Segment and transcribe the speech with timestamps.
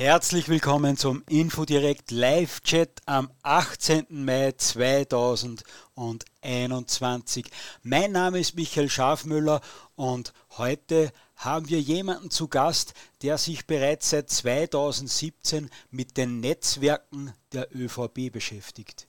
[0.00, 4.06] Herzlich willkommen zum Infodirect Live-Chat am 18.
[4.08, 7.44] Mai 2021.
[7.82, 9.60] Mein Name ist Michael Schafmüller
[9.96, 17.34] und heute haben wir jemanden zu Gast, der sich bereits seit 2017 mit den Netzwerken
[17.52, 19.06] der ÖVP beschäftigt.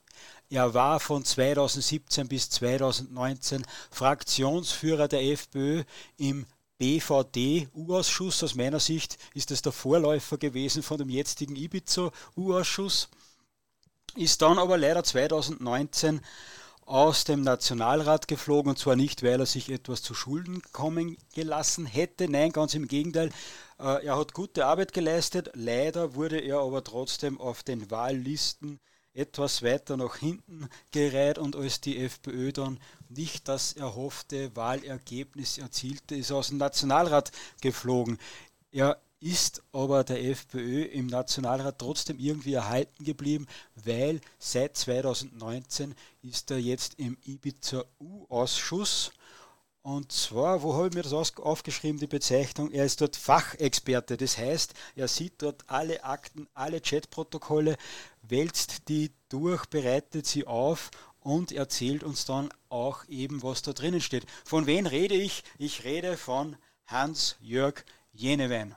[0.50, 5.84] Er war von 2017 bis 2019 Fraktionsführer der FPÖ
[6.18, 6.48] im
[6.82, 8.44] BVD-U-Ausschuss.
[8.44, 13.10] Aus meiner Sicht ist es der Vorläufer gewesen von dem jetzigen Ibiza-U-Ausschuss.
[14.16, 16.22] Ist dann aber leider 2019
[16.88, 21.86] aus dem Nationalrat geflogen und zwar nicht, weil er sich etwas zu Schulden kommen gelassen
[21.86, 22.28] hätte.
[22.28, 23.30] Nein, ganz im Gegenteil.
[23.80, 25.52] Äh, er hat gute Arbeit geleistet.
[25.54, 28.80] Leider wurde er aber trotzdem auf den Wahllisten
[29.14, 36.16] etwas weiter nach hinten gereiht und als die FPÖ dann nicht das erhoffte Wahlergebnis erzielte,
[36.16, 37.32] ist aus dem Nationalrat
[37.62, 38.18] geflogen.
[38.72, 46.50] Er ist aber der FPÖ im Nationalrat trotzdem irgendwie erhalten geblieben, weil seit 2019 ist
[46.50, 49.12] er jetzt im Ibiza-U-Ausschuss
[49.84, 52.72] und zwar, wo habe ich mir das aufgeschrieben, die Bezeichnung?
[52.72, 54.16] Er ist dort Fachexperte.
[54.16, 57.78] Das heißt, er sieht dort alle Akten, alle Chatprotokolle,
[58.22, 64.02] wälzt die durch, bereitet sie auf und erzählt uns dann auch eben, was da drinnen
[64.02, 64.26] steht.
[64.46, 65.44] Von wem rede ich?
[65.58, 68.76] Ich rede von Hans-Jörg Jenewein.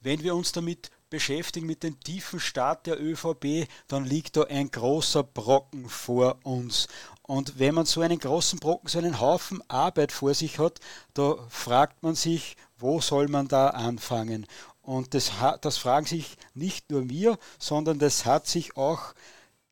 [0.00, 4.70] Wenn wir uns damit beschäftigen mit dem tiefen Start der ÖVP, dann liegt da ein
[4.70, 6.88] großer Brocken vor uns.
[7.26, 10.78] Und wenn man so einen großen Brocken, so einen Haufen Arbeit vor sich hat,
[11.14, 14.46] da fragt man sich, wo soll man da anfangen?
[14.82, 15.32] Und das,
[15.62, 19.14] das fragen sich nicht nur wir, sondern das hat sich auch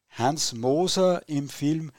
[0.08, 1.92] Hans Moser im Film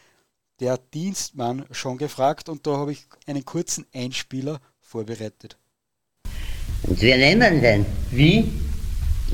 [0.59, 2.49] Der Dienstmann schon gefragt.
[2.49, 5.57] Und da habe ich einen kurzen Einspieler vorbereitet.
[6.83, 7.85] Und wir nehmen denn?
[8.09, 8.51] Wie?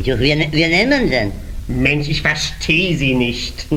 [0.03, 1.31] Ja, wir, wir nehmen denn?
[1.67, 3.67] Mensch, ich verstehe Sie nicht.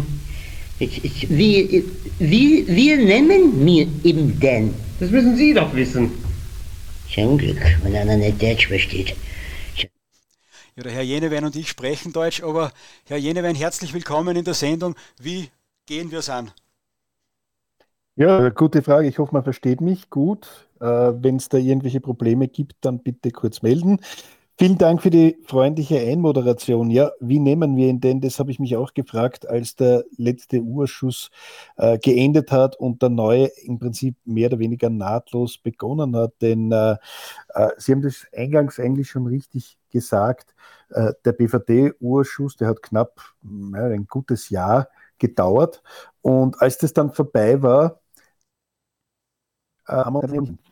[0.83, 1.85] Wie,
[2.19, 4.75] wie, wir nehmen mir eben denn?
[4.99, 6.11] Das müssen Sie doch wissen.
[7.13, 9.15] Zum Glück, wenn einer nicht Deutsch versteht.
[10.75, 12.73] Ja, der Herr Jenewein und ich sprechen Deutsch, aber
[13.05, 14.97] Herr Jenewein, herzlich willkommen in der Sendung.
[15.21, 15.51] Wie
[15.87, 16.51] gehen wir es an?
[18.17, 19.07] Ja, gute Frage.
[19.07, 20.49] Ich hoffe, man versteht mich gut.
[20.81, 24.01] Äh, Wenn es da irgendwelche Probleme gibt, dann bitte kurz melden.
[24.63, 26.89] Vielen Dank für die freundliche Einmoderation.
[26.89, 28.21] Ja, wie nehmen wir ihn denn?
[28.21, 31.33] Das habe ich mich auch gefragt, als der letzte Urschuss
[31.77, 36.35] äh, geendet hat und der neue im Prinzip mehr oder weniger nahtlos begonnen hat.
[36.41, 36.97] Denn äh,
[37.55, 40.55] äh, Sie haben das eingangs eigentlich schon richtig gesagt.
[40.91, 44.87] Äh, der BVD-Urschuss, der hat knapp ja, ein gutes Jahr
[45.19, 45.83] gedauert.
[46.21, 48.01] Und als das dann vorbei war,
[49.89, 50.72] äh, haben wir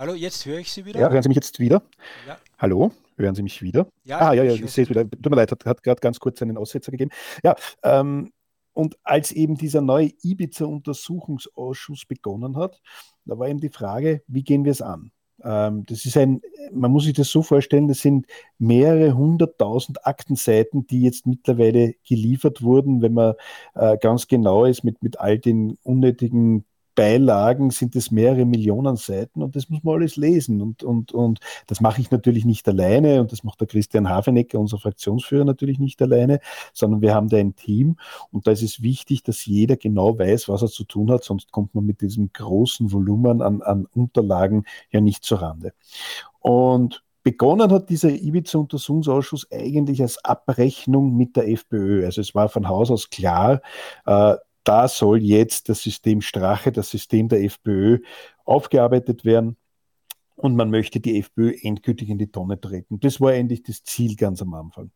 [0.00, 0.98] Hallo, jetzt höre ich Sie wieder.
[0.98, 1.82] Ja, hören Sie mich jetzt wieder?
[2.26, 2.38] Ja.
[2.58, 3.86] Hallo, hören Sie mich wieder?
[4.04, 5.02] Ja, ah, ja, ja, ich, ich sehe es wieder.
[5.06, 7.10] Tut mir leid, hat, hat gerade ganz kurz einen Aussetzer gegeben.
[7.44, 8.32] Ja, ähm,
[8.72, 12.80] und als eben dieser neue Ibiza-Untersuchungsausschuss begonnen hat,
[13.26, 15.12] da war eben die Frage, wie gehen wir es an?
[15.44, 16.40] Ähm, das ist ein,
[16.72, 18.24] man muss sich das so vorstellen, das sind
[18.56, 23.34] mehrere hunderttausend Aktenseiten, die jetzt mittlerweile geliefert wurden, wenn man
[23.74, 26.64] äh, ganz genau ist mit, mit all den unnötigen
[26.94, 30.60] Beilagen sind es mehrere Millionen Seiten und das muss man alles lesen.
[30.60, 34.58] Und, und, und das mache ich natürlich nicht alleine und das macht der Christian Hafenecker,
[34.58, 36.40] unser Fraktionsführer, natürlich nicht alleine,
[36.72, 37.96] sondern wir haben da ein Team
[38.30, 41.52] und da ist es wichtig, dass jeder genau weiß, was er zu tun hat, sonst
[41.52, 45.72] kommt man mit diesem großen Volumen an, an Unterlagen ja nicht zurande.
[46.40, 52.06] Und Begonnen hat dieser Ibiza-Untersuchungsausschuss eigentlich als Abrechnung mit der FPÖ.
[52.06, 53.60] Also es war von Haus aus klar,
[54.06, 57.98] äh, da soll jetzt das System Strache, das System der FPÖ
[58.44, 59.56] aufgearbeitet werden
[60.36, 63.00] und man möchte die FPÖ endgültig in die Tonne treten.
[63.00, 64.90] Das war eigentlich das Ziel ganz am Anfang.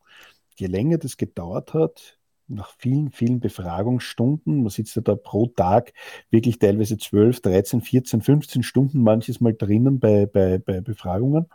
[0.56, 2.19] Je länger das gedauert hat,
[2.49, 5.93] nach vielen, vielen Befragungsstunden, man sitzt ja da pro Tag
[6.31, 11.46] wirklich teilweise 12, 13, 14, 15 Stunden manches Mal drinnen bei, bei, bei Befragungen.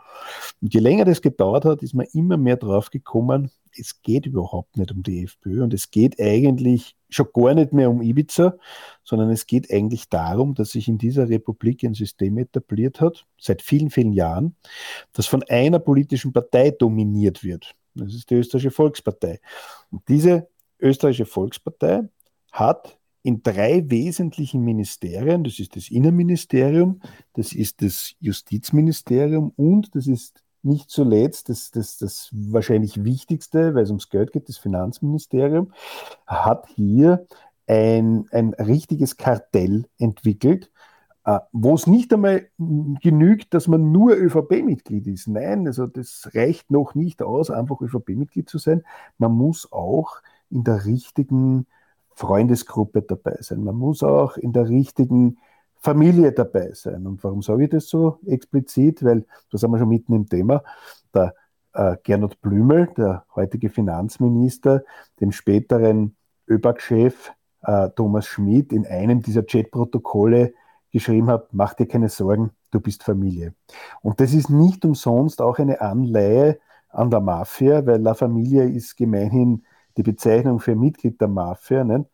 [0.60, 4.76] Und je länger das gedauert hat, ist man immer mehr drauf gekommen, es geht überhaupt
[4.76, 8.56] nicht um die FPÖ und es geht eigentlich schon gar nicht mehr um Ibiza,
[9.04, 13.62] sondern es geht eigentlich darum, dass sich in dieser Republik ein System etabliert hat, seit
[13.62, 14.56] vielen, vielen Jahren,
[15.12, 17.74] das von einer politischen Partei dominiert wird.
[17.94, 19.40] Das ist die Österreichische Volkspartei.
[19.90, 20.48] Und diese
[20.80, 22.08] österreichische Volkspartei
[22.52, 27.00] hat in drei wesentlichen Ministerien, das ist das Innenministerium,
[27.34, 33.84] das ist das Justizministerium und das ist nicht zuletzt das, das, das wahrscheinlich wichtigste, weil
[33.84, 35.72] es ums Geld geht, das Finanzministerium,
[36.26, 37.26] hat hier
[37.66, 40.70] ein, ein richtiges Kartell entwickelt,
[41.24, 45.28] äh, wo es nicht einmal genügt, dass man nur ÖVP-Mitglied ist.
[45.28, 48.82] Nein, also das reicht noch nicht aus, einfach ÖVP-Mitglied zu sein.
[49.18, 50.20] Man muss auch
[50.50, 51.66] in der richtigen
[52.14, 53.64] Freundesgruppe dabei sein.
[53.64, 55.38] Man muss auch in der richtigen
[55.76, 57.06] Familie dabei sein.
[57.06, 59.02] Und warum sage ich das so explizit?
[59.02, 60.62] Weil, da sind wir schon mitten im Thema,
[61.14, 61.34] der
[61.72, 64.84] äh, Gernot Blümel, der heutige Finanzminister,
[65.20, 66.16] dem späteren
[66.48, 67.32] ÖBAG-Chef
[67.62, 70.52] äh, Thomas Schmidt in einem dieser Chatprotokolle
[70.92, 73.54] geschrieben hat, mach dir keine Sorgen, du bist Familie.
[74.02, 76.58] Und das ist nicht umsonst auch eine Anleihe
[76.88, 79.64] an der Mafia, weil La Familia ist gemeinhin
[79.96, 82.04] die Bezeichnung für Mitglied der Mafia.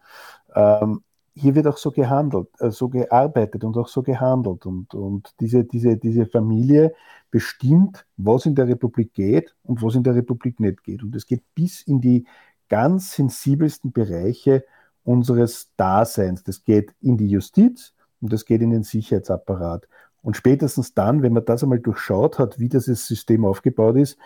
[0.54, 1.02] Ähm,
[1.34, 4.66] hier wird auch so gehandelt, äh, so gearbeitet und auch so gehandelt.
[4.66, 6.94] Und, und diese, diese, diese Familie
[7.30, 11.02] bestimmt, was in der Republik geht und was in der Republik nicht geht.
[11.02, 12.26] Und es geht bis in die
[12.68, 14.64] ganz sensibelsten Bereiche
[15.04, 16.42] unseres Daseins.
[16.42, 19.86] Das geht in die Justiz, und das geht in den Sicherheitsapparat.
[20.22, 24.18] Und spätestens dann, wenn man das einmal durchschaut hat, wie dieses System aufgebaut ist,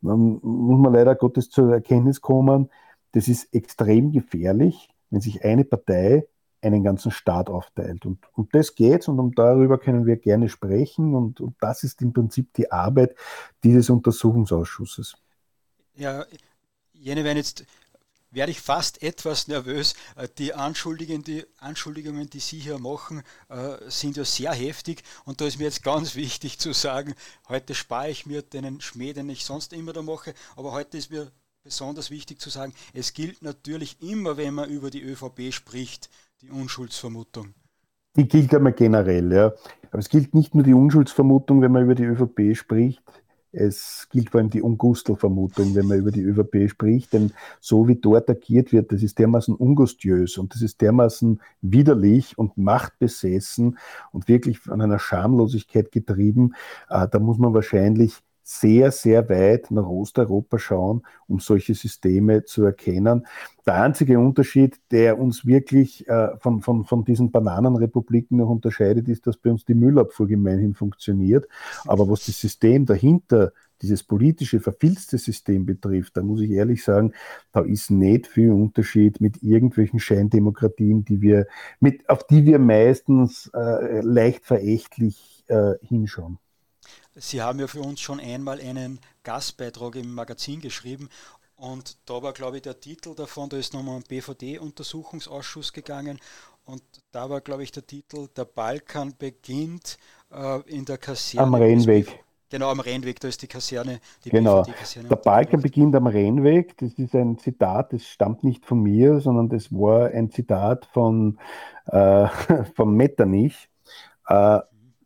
[0.00, 2.70] muss man leider Gottes zur Erkenntnis kommen,
[3.14, 6.26] das ist extrem gefährlich, wenn sich eine Partei
[6.60, 8.06] einen ganzen Staat aufteilt.
[8.06, 11.14] Und um das geht und um darüber können wir gerne sprechen.
[11.14, 13.14] Und, und das ist im Prinzip die Arbeit
[13.62, 15.14] dieses Untersuchungsausschusses.
[15.94, 16.24] Ja,
[16.92, 17.64] jene werden jetzt
[18.32, 19.94] werde ich fast etwas nervös.
[20.16, 25.40] Äh, die Anschuldigungen, die, Anschuldigungen, die Sie hier machen, äh, sind ja sehr heftig und
[25.40, 27.14] da ist mir jetzt ganz wichtig zu sagen,
[27.48, 31.12] heute spare ich mir den Schmäh, den ich sonst immer da mache, aber heute ist
[31.12, 31.30] mir
[31.64, 36.10] besonders wichtig zu sagen, es gilt natürlich immer, wenn man über die ÖVP spricht,
[36.42, 37.54] die Unschuldsvermutung.
[38.16, 39.52] Die gilt einmal generell, ja.
[39.90, 43.02] Aber es gilt nicht nur die Unschuldsvermutung, wenn man über die ÖVP spricht,
[43.54, 47.94] es gilt vor allem die Ungustelvermutung, wenn man über die ÖVP spricht, denn so wie
[47.94, 53.78] dort agiert wird, das ist dermaßen ungustiös und das ist dermaßen widerlich und machtbesessen
[54.10, 56.54] und wirklich von einer Schamlosigkeit getrieben,
[56.88, 62.64] äh, da muss man wahrscheinlich sehr, sehr weit nach Osteuropa schauen, um solche Systeme zu
[62.64, 63.26] erkennen.
[63.66, 69.26] Der einzige Unterschied, der uns wirklich äh, von, von, von diesen Bananenrepubliken noch unterscheidet, ist,
[69.26, 71.48] dass bei uns die Müllabfuhr gemeinhin funktioniert.
[71.86, 77.12] Aber was das System dahinter, dieses politische, verfilzte System betrifft, da muss ich ehrlich sagen,
[77.52, 81.46] da ist nicht viel Unterschied mit irgendwelchen Scheindemokratien, die wir,
[81.80, 86.38] mit, auf die wir meistens äh, leicht verächtlich äh, hinschauen.
[87.16, 91.08] Sie haben ja für uns schon einmal einen Gastbeitrag im Magazin geschrieben
[91.56, 96.18] und da war, glaube ich, der Titel davon, da ist nochmal ein BVD-Untersuchungsausschuss gegangen
[96.64, 96.82] und
[97.12, 99.98] da war, glaube ich, der Titel Der Balkan beginnt
[100.32, 101.46] äh, in der Kaserne.
[101.46, 102.24] Am Rennweg.
[102.50, 104.00] Genau, am Rennweg, da ist die Kaserne.
[104.24, 104.64] Die genau.
[104.64, 106.76] Der Balkan beginnt am Rennweg.
[106.78, 111.38] Das ist ein Zitat, das stammt nicht von mir, sondern das war ein Zitat von,
[111.86, 112.26] äh,
[112.76, 113.68] von Metternich.
[114.28, 114.60] Äh,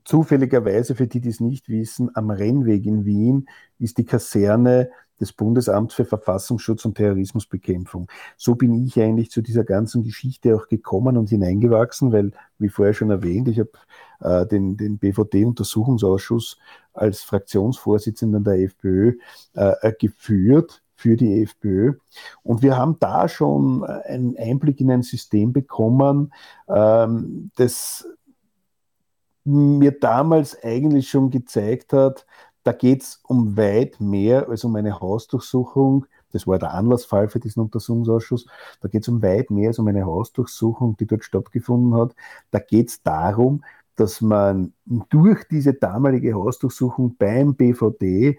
[0.09, 3.47] Zufälligerweise, für die, die es nicht wissen, am Rennweg in Wien
[3.79, 4.89] ist die Kaserne
[5.21, 8.11] des Bundesamts für Verfassungsschutz und Terrorismusbekämpfung.
[8.39, 12.95] So bin ich eigentlich zu dieser ganzen Geschichte auch gekommen und hineingewachsen, weil, wie vorher
[12.95, 13.73] schon erwähnt, ich habe
[14.21, 16.57] äh, den, den BVD-Untersuchungsausschuss
[16.95, 19.19] als Fraktionsvorsitzender der FPÖ
[19.53, 21.99] äh, geführt für die FPÖ.
[22.43, 26.33] Und wir haben da schon einen Einblick in ein System bekommen,
[26.67, 28.09] ähm, das
[29.49, 32.27] mir damals eigentlich schon gezeigt hat,
[32.65, 36.07] da geht es um weit mehr als um eine Hausdurchsuchung.
[36.33, 38.47] Das war der Anlassfall für diesen Untersuchungsausschuss.
[38.81, 42.15] Da geht es um weit mehr als um eine Hausdurchsuchung, die dort stattgefunden hat.
[42.51, 43.65] Da geht es darum,
[43.97, 44.75] dass man
[45.09, 48.39] durch diese damalige Hausdurchsuchung beim BVD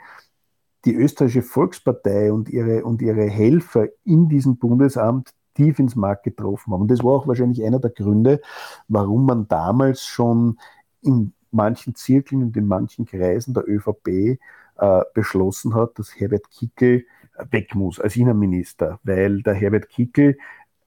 [0.85, 6.71] die österreichische Volkspartei und ihre, und ihre Helfer in diesem Bundesamt tief ins Mark getroffen
[6.71, 6.83] haben.
[6.83, 8.41] Und das war auch wahrscheinlich einer der Gründe,
[8.87, 10.57] warum man damals schon
[11.01, 14.39] in manchen Zirkeln und in manchen Kreisen der ÖVP
[14.77, 17.05] äh, beschlossen hat, dass Herbert Kickel
[17.51, 20.37] weg muss als Innenminister, weil der Herbert Kickel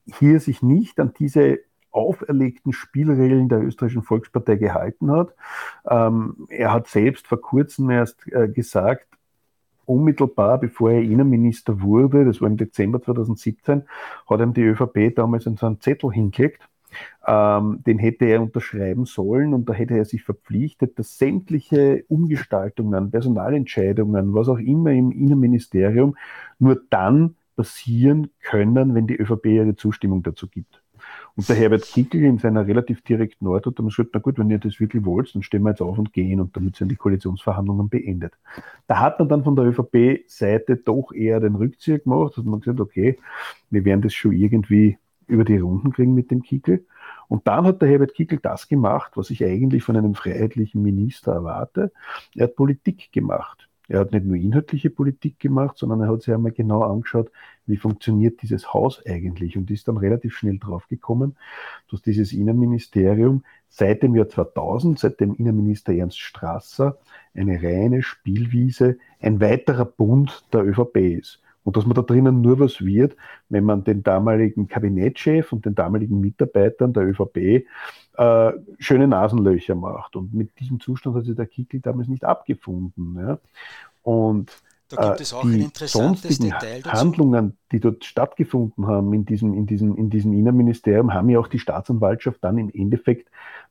[0.07, 5.35] hier sich nicht an diese auferlegten Spielregeln der österreichischen Volkspartei gehalten hat.
[5.89, 9.07] Ähm, er hat selbst vor kurzem erst äh, gesagt,
[9.85, 13.83] unmittelbar bevor er Innenminister wurde, das war im Dezember 2017,
[14.29, 16.63] hat ihm die ÖVP damals so einen Zettel hingelegt
[17.27, 23.11] ähm, den hätte er unterschreiben sollen und da hätte er sich verpflichtet, dass sämtliche Umgestaltungen,
[23.11, 26.17] Personalentscheidungen, was auch immer im Innenministerium
[26.59, 30.83] nur dann passieren können, wenn die ÖVP ihre Zustimmung dazu gibt.
[31.35, 34.51] Und der Herbert Kickel in seiner relativ direkten Art hat dann gesagt, na gut, wenn
[34.51, 36.97] ihr das wirklich wollt, dann stehen wir jetzt auf und gehen und damit sind die
[36.97, 38.35] Koalitionsverhandlungen beendet.
[38.87, 42.81] Da hat man dann von der ÖVP-Seite doch eher den Rückzieher gemacht, hat man gesagt,
[42.81, 43.19] okay,
[43.71, 44.99] wir werden das schon irgendwie
[45.33, 46.87] über die Runden kriegen mit dem Kickel.
[47.29, 51.33] Und dann hat der Herbert Kickel das gemacht, was ich eigentlich von einem freiheitlichen Minister
[51.33, 51.93] erwarte.
[52.35, 53.69] Er hat Politik gemacht.
[53.89, 57.31] Er hat nicht nur inhaltliche Politik gemacht, sondern er hat sich einmal genau angeschaut,
[57.67, 61.37] wie funktioniert dieses Haus eigentlich und ist dann relativ schnell draufgekommen,
[61.91, 66.99] dass dieses Innenministerium seit dem Jahr 2000, seit dem Innenminister Ernst Strasser,
[67.35, 71.43] eine reine Spielwiese, ein weiterer Bund der ÖVP ist.
[71.65, 73.17] Und dass man da drinnen nur was wird,
[73.49, 77.65] wenn man den damaligen Kabinettschef und den damaligen Mitarbeitern der ÖVP
[78.17, 80.17] äh, schöne Nasenlöcher macht.
[80.17, 83.17] Und mit diesem Zustand hat sich der Kickel damals nicht abgefunden.
[83.17, 83.39] Ja.
[84.03, 84.51] Und
[84.89, 87.01] da gibt äh, es auch die ein interessantes Detail dazu.
[87.01, 91.49] Handlungen, die dort stattgefunden haben in diesem, in, diesem, in diesem Innenministerium, haben ja auch
[91.49, 93.31] die Staatsanwaltschaft dann im Endeffekt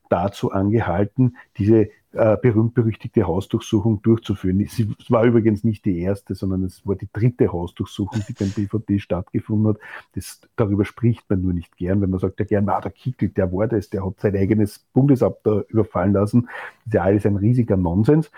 [0.10, 4.60] dazu angehalten, diese äh, berühmt-berüchtigte Hausdurchsuchung durchzuführen.
[4.62, 9.00] Es war übrigens nicht die erste, sondern es war die dritte Hausdurchsuchung, die beim BVD
[9.00, 9.78] stattgefunden hat.
[10.16, 13.30] Das, darüber spricht man nur nicht gern, wenn man sagt, ja gern, ah, der Kickel,
[13.30, 16.50] der war das, der hat sein eigenes Bundesamt da überfallen lassen.
[16.80, 18.30] Das ist ja alles ein riesiger Nonsens,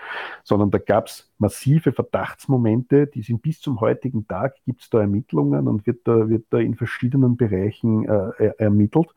[0.44, 5.00] sondern da gab es massive Verdachtsmomente, die sind bis zum heutigen Tag, gibt es da
[5.00, 9.08] Ermittlungen und wird da, wird da in verschiedenen Bereichen äh, ermittelt.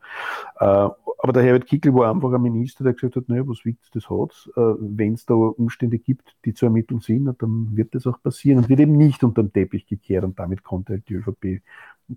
[0.58, 0.88] Äh,
[1.18, 4.08] aber der Herbert Kickel war einfach ein Minister, der gesagt hat, naja, was wiegt das
[4.08, 4.48] hat?
[4.56, 8.58] Äh, Wenn es da Umstände gibt, die zu ermitteln sind, dann wird das auch passieren
[8.58, 11.62] und wird eben nicht unter den Teppich gekehrt und damit konnte halt die ÖVP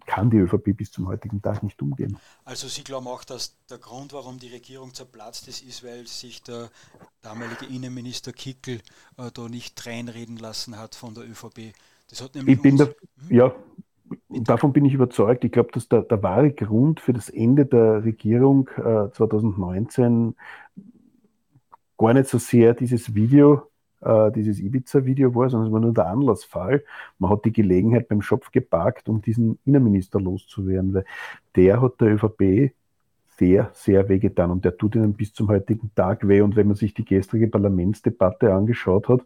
[0.05, 2.17] kann die ÖVP bis zum heutigen Tag nicht umgehen.
[2.45, 6.41] Also Sie glauben auch, dass der Grund, warum die Regierung zerplatzt ist, ist, weil sich
[6.43, 6.69] der
[7.21, 8.81] damalige Innenminister Kickel
[9.17, 11.73] äh, da nicht reinreden lassen hat von der ÖVP.
[12.09, 12.93] Das hat nämlich ich bin da, hm?
[13.29, 13.53] ja,
[14.29, 15.43] davon bin ich überzeugt.
[15.43, 20.35] Ich glaube, dass der, der wahre Grund für das Ende der Regierung äh, 2019
[21.97, 23.69] gar nicht so sehr dieses Video,
[24.01, 26.83] äh, dieses Ibiza-Video war, sondern es war nur der Anlassfall.
[27.19, 31.05] Man hat die Gelegenheit beim Schopf geparkt, um diesen Innenminister loszuwerden, weil
[31.55, 32.73] der hat der ÖVP
[33.41, 36.41] sehr, sehr wehgetan und der tut ihnen bis zum heutigen Tag weh.
[36.41, 39.21] Und wenn man sich die gestrige Parlamentsdebatte angeschaut hat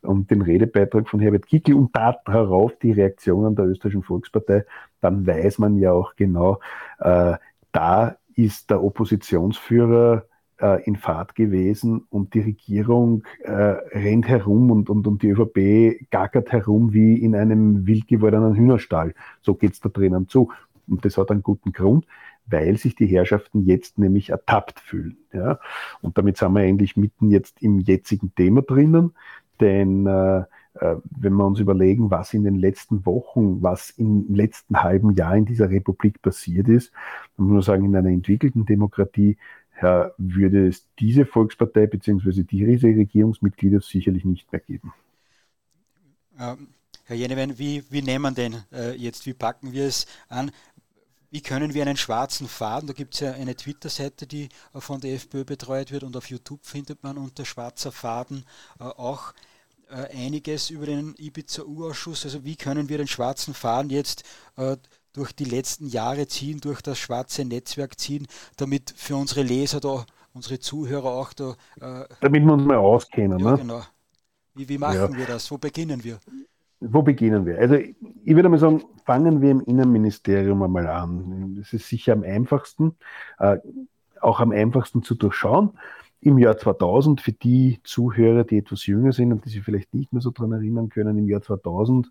[0.00, 4.64] und den Redebeitrag von Herbert Kickl und darauf die Reaktionen der österreichischen Volkspartei,
[5.02, 6.60] dann weiß man ja auch genau,
[7.00, 7.34] äh,
[7.70, 10.24] da ist der Oppositionsführer
[10.58, 16.08] äh, in Fahrt gewesen und die Regierung äh, rennt herum und, und, und die ÖVP
[16.10, 19.12] gackert herum wie in einem wild gewordenen Hühnerstall.
[19.42, 20.50] So geht's da drinnen zu.
[20.88, 22.06] Und das hat einen guten Grund
[22.50, 25.16] weil sich die Herrschaften jetzt nämlich ertappt fühlen.
[25.32, 25.58] Ja?
[26.02, 29.12] Und damit sind wir eigentlich mitten jetzt im jetzigen Thema drinnen,
[29.60, 34.82] denn äh, äh, wenn wir uns überlegen, was in den letzten Wochen, was im letzten
[34.82, 36.92] halben Jahr in dieser Republik passiert ist,
[37.36, 39.36] dann muss man sagen, in einer entwickelten Demokratie
[39.82, 42.42] ja, würde es diese Volkspartei bzw.
[42.44, 44.92] diese Regierungsmitglieder sicherlich nicht mehr geben.
[46.38, 46.68] Ähm,
[47.04, 50.52] Herr Jenewen, wie, wie nehmen denn äh, jetzt, wie packen wir es an?
[51.30, 55.00] Wie können wir einen schwarzen Faden, da gibt es ja eine Twitter-Seite, die äh, von
[55.00, 58.44] der FPÖ betreut wird und auf YouTube findet man unter schwarzer Faden
[58.80, 59.32] äh, auch
[59.90, 62.24] äh, einiges über den Ibiza-U-Ausschuss.
[62.24, 64.24] Also wie können wir den schwarzen Faden jetzt
[65.12, 70.04] durch die letzten Jahre ziehen, durch das schwarze Netzwerk ziehen, damit für unsere Leser da,
[70.34, 71.56] unsere Zuhörer auch da.
[72.20, 73.38] damit wir uns mal auskennen.
[73.38, 73.58] Ja, ne?
[73.58, 73.82] genau.
[74.54, 75.16] Wie, wie machen ja.
[75.16, 75.50] wir das?
[75.50, 76.20] Wo beginnen wir?
[76.80, 77.58] Wo beginnen wir?
[77.58, 77.94] Also ich
[78.34, 81.56] würde mal sagen, fangen wir im Innenministerium einmal an.
[81.58, 82.96] Das ist sicher am einfachsten,
[83.38, 83.58] äh,
[84.20, 85.70] auch am einfachsten zu durchschauen.
[86.22, 90.12] Im Jahr 2000, für die Zuhörer, die etwas jünger sind und die sich vielleicht nicht
[90.12, 92.10] mehr so daran erinnern können, im Jahr 2000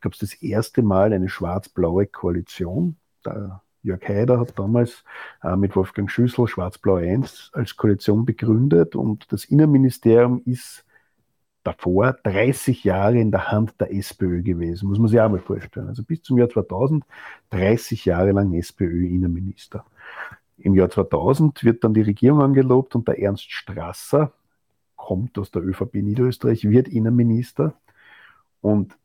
[0.00, 2.96] gab es das erste Mal eine schwarz-blaue Koalition.
[3.24, 5.04] Der Jörg Haider hat damals
[5.42, 10.84] äh, mit Wolfgang Schüssel Schwarz-Blau 1 als Koalition begründet und das Innenministerium ist
[11.64, 15.88] davor 30 Jahre in der Hand der SPÖ gewesen, muss man sich auch mal vorstellen.
[15.88, 17.04] Also bis zum Jahr 2000
[17.50, 19.84] 30 Jahre lang SPÖ-Innenminister.
[20.58, 24.32] Im Jahr 2000 wird dann die Regierung angelobt und der Ernst Strasser
[24.96, 27.74] kommt aus der ÖVP Niederösterreich, wird Innenminister
[28.60, 28.96] und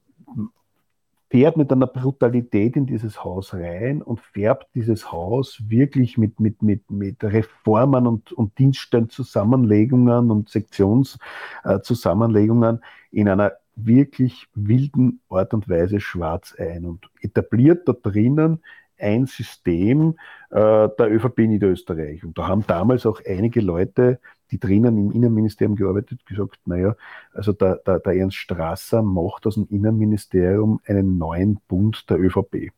[1.33, 6.61] fährt mit einer Brutalität in dieses Haus rein und färbt dieses Haus wirklich mit, mit,
[6.61, 12.81] mit, mit Reformen und, und Dienststellenzusammenlegungen und Sektionszusammenlegungen äh,
[13.19, 18.59] in einer wirklich wilden Art und Weise schwarz ein und etabliert da drinnen
[18.99, 20.13] ein System
[20.51, 22.23] äh, der ÖVP Niederösterreich.
[22.23, 24.19] Und da haben damals auch einige Leute
[24.53, 26.95] die drinnen im Innenministerium gearbeitet, gesagt, naja,
[27.33, 32.71] also der, der, der Ernst Strasser macht aus dem Innenministerium einen neuen Bund der ÖVP.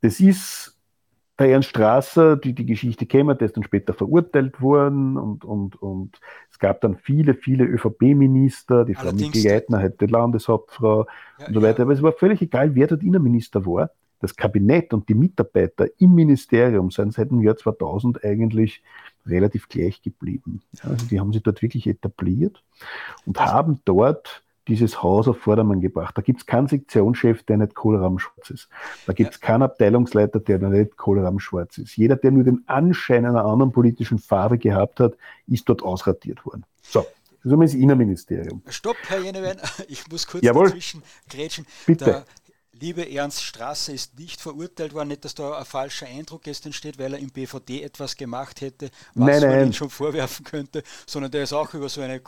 [0.00, 0.76] Das ist
[1.38, 5.80] der Ernst Strasser, die die Geschichte kennen, der ist dann später verurteilt worden und, und,
[5.80, 6.18] und
[6.50, 11.06] es gab dann viele, viele ÖVP-Minister, die Frau Mikl Geithner, heute Landeshauptfrau
[11.38, 11.78] ja, und so weiter.
[11.78, 11.84] Ja.
[11.84, 13.90] Aber es war völlig egal, wer dort Innenminister war.
[14.20, 18.82] das Kabinett und die Mitarbeiter im Ministerium sind seit dem Jahr 2000 eigentlich
[19.26, 20.62] relativ gleich geblieben.
[20.82, 22.62] Also die haben sich dort wirklich etabliert
[23.26, 26.16] und haben dort dieses Haus auf Vordermann gebracht.
[26.16, 28.68] Da gibt es keinen Sektionschef, der nicht kohlrabenschwarz ist.
[29.06, 29.46] Da gibt es ja.
[29.46, 31.96] keinen Abteilungsleiter, der nicht kohlrabenschwarz ist.
[31.96, 35.14] Jeder, der nur den Anschein einer anderen politischen Farbe gehabt hat,
[35.48, 36.64] ist dort ausradiert worden.
[36.82, 37.04] So.
[37.44, 38.62] Das ist das Innenministerium.
[38.68, 39.56] Stopp, Herr Jenewein,
[39.88, 40.66] ich muss kurz Jawohl.
[40.66, 41.66] dazwischen grätschen.
[41.86, 42.04] Bitte.
[42.04, 42.24] Der
[42.82, 46.98] liebe Ernst Strasser ist nicht verurteilt worden, nicht, dass da ein falscher Eindruck jetzt entsteht,
[46.98, 49.50] weil er im BVD etwas gemacht hätte, was nein, nein.
[49.50, 52.18] man ihm schon vorwerfen könnte, sondern der ist auch über so eine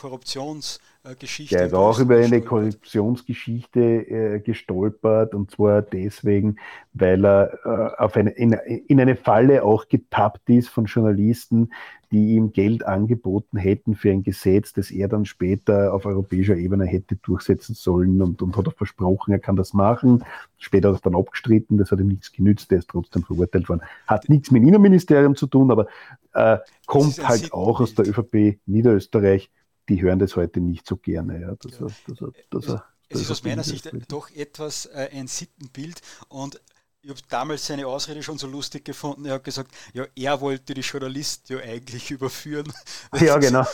[1.04, 1.56] Korruptionsgeschichte.
[1.56, 6.56] Der ist auch über eine Korruptionsgeschichte äh, gestolpert und zwar deswegen,
[6.94, 11.70] weil er äh, auf eine, in, in eine Falle auch getappt ist von Journalisten,
[12.10, 16.86] die ihm Geld angeboten hätten für ein Gesetz, das er dann später auf europäischer Ebene
[16.86, 20.24] hätte durchsetzen sollen und, und hat auch versprochen, er kann das machen.
[20.56, 23.82] Später hat er dann abgestritten, das hat ihm nichts genützt, er ist trotzdem verurteilt worden.
[24.06, 25.86] Hat nichts mit dem Innenministerium zu tun, aber
[26.32, 29.50] äh, kommt halt auch aus der ÖVP Niederösterreich.
[29.88, 31.40] Die hören das heute nicht so gerne.
[31.40, 31.86] Ja, dass ja.
[31.86, 36.60] Er, dass er, es ist aus meiner Sicht doch etwas äh, ein Sittenbild und
[37.04, 39.26] ich habe damals seine Ausrede schon so lustig gefunden.
[39.26, 42.72] Er hat gesagt, ja, er wollte die Journalisten ja eigentlich überführen.
[43.20, 43.64] Ja, genau.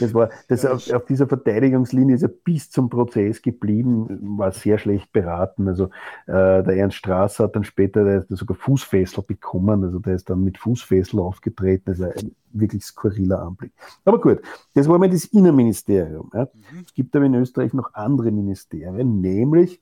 [0.00, 4.78] Das war, das auf, auf, dieser Verteidigungslinie ist er bis zum Prozess geblieben, war sehr
[4.78, 5.68] schlecht beraten.
[5.68, 5.84] Also
[6.26, 9.84] äh, der Ernst Strasser hat dann später der, sogar Fußfessel bekommen.
[9.84, 11.84] Also der ist dann mit Fußfessel aufgetreten.
[11.86, 13.72] Das ist ein wirklich skurriler Anblick.
[14.04, 14.40] Aber gut,
[14.74, 16.28] das war mal das Innenministerium.
[16.34, 16.48] Ja.
[16.72, 16.84] Mhm.
[16.84, 19.80] Es gibt aber in Österreich noch andere Ministerien, nämlich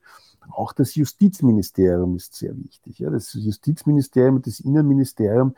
[0.51, 2.99] auch das Justizministerium ist sehr wichtig.
[2.99, 3.11] Ja.
[3.11, 5.55] Das Justizministerium und das Innenministerium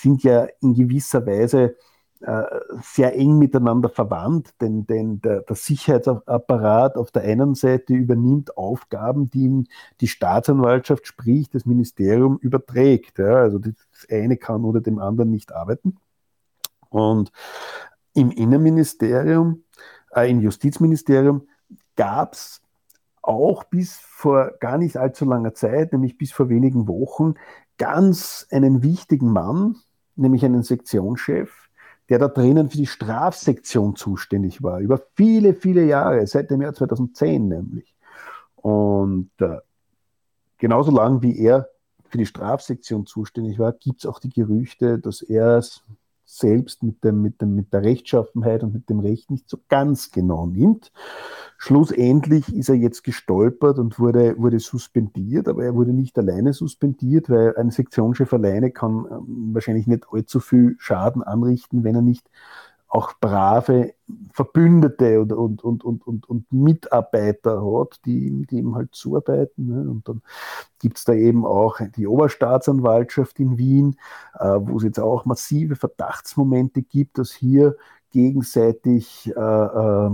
[0.00, 1.76] sind ja in gewisser Weise
[2.20, 2.44] äh,
[2.82, 9.28] sehr eng miteinander verwandt, denn, denn der, der, Sicherheitsapparat auf der einen Seite übernimmt Aufgaben,
[9.28, 9.64] die
[10.00, 13.18] die Staatsanwaltschaft, sprich das Ministerium, überträgt.
[13.18, 13.36] Ja.
[13.36, 13.74] Also das
[14.10, 15.98] eine kann oder dem anderen nicht arbeiten.
[16.88, 17.30] Und
[18.14, 19.64] im Innenministerium,
[20.14, 21.46] äh, im Justizministerium
[21.96, 22.62] gab es
[23.26, 27.34] auch bis vor gar nicht allzu langer Zeit, nämlich bis vor wenigen Wochen,
[27.78, 29.76] ganz einen wichtigen Mann,
[30.16, 31.68] nämlich einen Sektionschef,
[32.08, 36.74] der da drinnen für die Strafsektion zuständig war, über viele, viele Jahre, seit dem Jahr
[36.74, 37.94] 2010 nämlich.
[38.56, 39.58] Und äh,
[40.58, 41.68] genauso lange wie er
[42.04, 45.62] für die Strafsektion zuständig war, gibt es auch die Gerüchte, dass er
[46.24, 50.10] selbst mit, dem, mit, dem, mit der Rechtschaffenheit und mit dem Recht nicht so ganz
[50.10, 50.92] genau nimmt.
[51.58, 57.30] Schlussendlich ist er jetzt gestolpert und wurde, wurde suspendiert, aber er wurde nicht alleine suspendiert,
[57.30, 62.28] weil ein Sektionschef alleine kann ähm, wahrscheinlich nicht allzu viel Schaden anrichten, wenn er nicht
[62.94, 63.92] auch brave
[64.32, 69.66] Verbündete und, und, und, und, und, und Mitarbeiter hat, die, die ihm halt zuarbeiten.
[69.66, 69.90] Ne?
[69.90, 70.22] Und dann
[70.78, 73.96] gibt es da eben auch die Oberstaatsanwaltschaft in Wien,
[74.38, 77.76] äh, wo es jetzt auch massive Verdachtsmomente gibt, dass hier
[78.10, 80.10] gegenseitig äh, äh,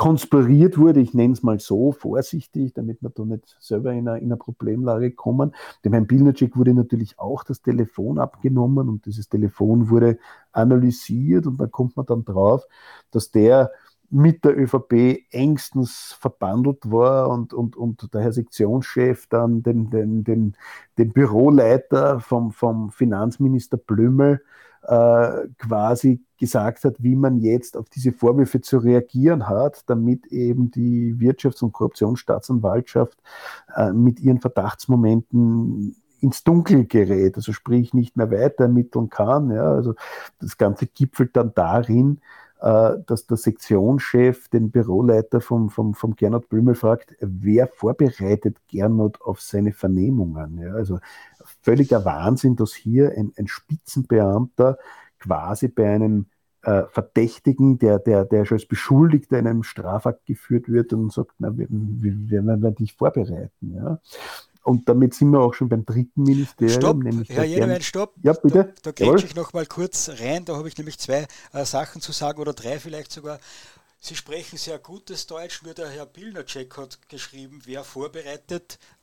[0.00, 4.18] konspiriert wurde, ich nenne es mal so, vorsichtig, damit wir da nicht selber in eine,
[4.18, 5.54] in eine Problemlage kommen.
[5.84, 10.16] Dem Herrn Bilnacek wurde natürlich auch das Telefon abgenommen und dieses Telefon wurde
[10.52, 12.66] analysiert und da kommt man dann drauf,
[13.10, 13.72] dass der
[14.08, 20.24] mit der ÖVP engstens verbandelt war und, und, und der Herr Sektionschef dann den, den,
[20.24, 20.56] den,
[20.96, 24.40] den Büroleiter vom, vom Finanzminister Blümel
[24.82, 30.70] äh, quasi gesagt hat, wie man jetzt auf diese Vorwürfe zu reagieren hat, damit eben
[30.70, 33.18] die Wirtschafts- und Korruptionsstaatsanwaltschaft
[33.76, 39.50] äh, mit ihren Verdachtsmomenten ins Dunkel gerät, also sprich nicht mehr weiter ermitteln kann.
[39.50, 39.94] Ja, also
[40.40, 42.20] das Ganze gipfelt dann darin,
[42.60, 49.20] äh, dass der Sektionschef den Büroleiter vom, vom, vom Gernot Blümel fragt, wer vorbereitet Gernot
[49.22, 50.58] auf seine Vernehmungen?
[50.58, 50.98] Ja, also
[51.62, 54.78] völliger Wahnsinn, dass hier ein, ein Spitzenbeamter
[55.18, 56.26] quasi bei einem
[56.62, 61.32] äh, Verdächtigen, der, der, der schon als Beschuldigter in einem Strafakt geführt wird und sagt,
[61.38, 63.74] na, wir, wir, werden dich vorbereiten.
[63.74, 64.00] Ja.
[64.62, 66.80] Und damit sind wir auch schon beim dritten Ministerium.
[66.80, 68.14] Stopp, nämlich Herr Jenewein, stopp.
[68.22, 68.74] Ja, bitte.
[68.82, 72.00] Da, da gehe ich noch mal kurz rein, da habe ich nämlich zwei äh, Sachen
[72.00, 73.38] zu sagen oder drei vielleicht sogar.
[74.02, 78.78] Sie sprechen sehr gutes Deutsch, nur der Herr Pilnacek hat geschrieben, wer vorbereitet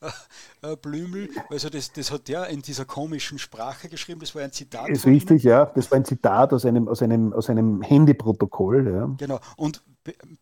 [0.62, 1.28] äh, äh, Blümel.
[1.50, 4.88] Also das, das hat der in dieser komischen Sprache geschrieben, das war ein Zitat.
[4.88, 5.52] Ist richtig, Ihnen.
[5.52, 5.66] ja.
[5.66, 8.92] Das war ein Zitat aus einem, aus einem, aus einem Handyprotokoll.
[8.92, 9.14] Ja.
[9.18, 9.38] Genau.
[9.56, 9.84] Und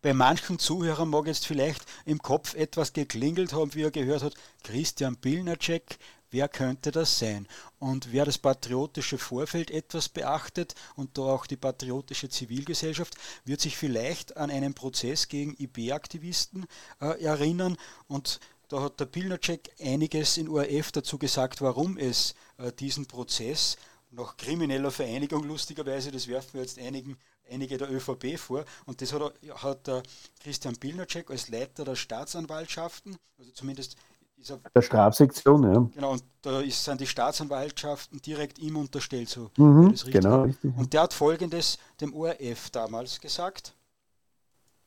[0.02, 4.34] bei manchen Zuhörern mag jetzt vielleicht im Kopf etwas geklingelt haben, wie er gehört hat,
[4.62, 5.98] Christian Pilnacek,
[6.30, 7.46] wer könnte das sein?
[7.78, 13.76] Und wer das patriotische Vorfeld etwas beachtet und da auch die patriotische Zivilgesellschaft, wird sich
[13.76, 16.66] vielleicht an einen Prozess gegen IB-Aktivisten
[17.00, 17.76] äh, erinnern
[18.08, 23.76] und da hat der Pilnacek einiges in ORF dazu gesagt, warum es äh, diesen Prozess
[24.10, 27.16] nach krimineller Vereinigung, lustigerweise, das werfen wir jetzt einigen,
[27.50, 30.02] einige der ÖVP vor, und das hat, hat der
[30.42, 33.96] Christian Pilnacek als Leiter der Staatsanwaltschaften, also zumindest
[34.38, 35.88] ist er, der Strafsektion, ja.
[35.94, 40.72] Genau, und da ist, sind die Staatsanwaltschaften direkt ihm unterstellt, so mhm, genau, richtig.
[40.76, 43.72] Und der hat folgendes dem ORF damals gesagt.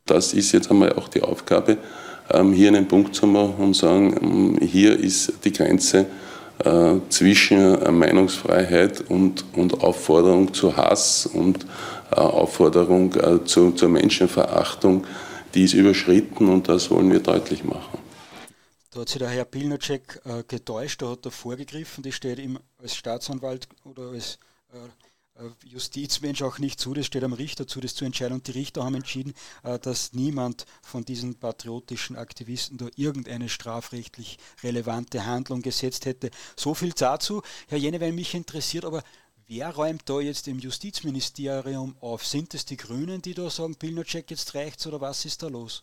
[0.06, 1.78] Das ist jetzt einmal auch die Aufgabe,
[2.30, 6.06] ähm, hier einen Punkt zu machen und sagen, ähm, hier ist die Grenze
[6.64, 11.66] äh, zwischen äh, Meinungsfreiheit und, und Aufforderung zu Hass und äh,
[12.12, 15.06] Aufforderung zu, zur Menschenverachtung,
[15.54, 17.98] die ist überschritten und das wollen wir deutlich machen.
[18.90, 22.58] Da hat sich der Herr Pilnacek äh, getäuscht, da hat er vorgegriffen, das steht ihm
[22.78, 24.40] als Staatsanwalt oder als
[24.72, 24.78] äh,
[25.40, 28.34] äh, Justizmensch auch nicht zu, das steht am Richter zu, das zu entscheiden.
[28.34, 34.38] Und die Richter haben entschieden, äh, dass niemand von diesen patriotischen Aktivisten da irgendeine strafrechtlich
[34.62, 36.30] relevante Handlung gesetzt hätte.
[36.56, 37.42] So viel dazu.
[37.68, 39.02] Herr Jene, wenn mich interessiert, aber
[39.50, 42.24] wer räumt da jetzt im Justizministerium auf?
[42.24, 45.82] Sind es die Grünen, die da sagen, Pilnacek, jetzt reicht's oder was ist da los?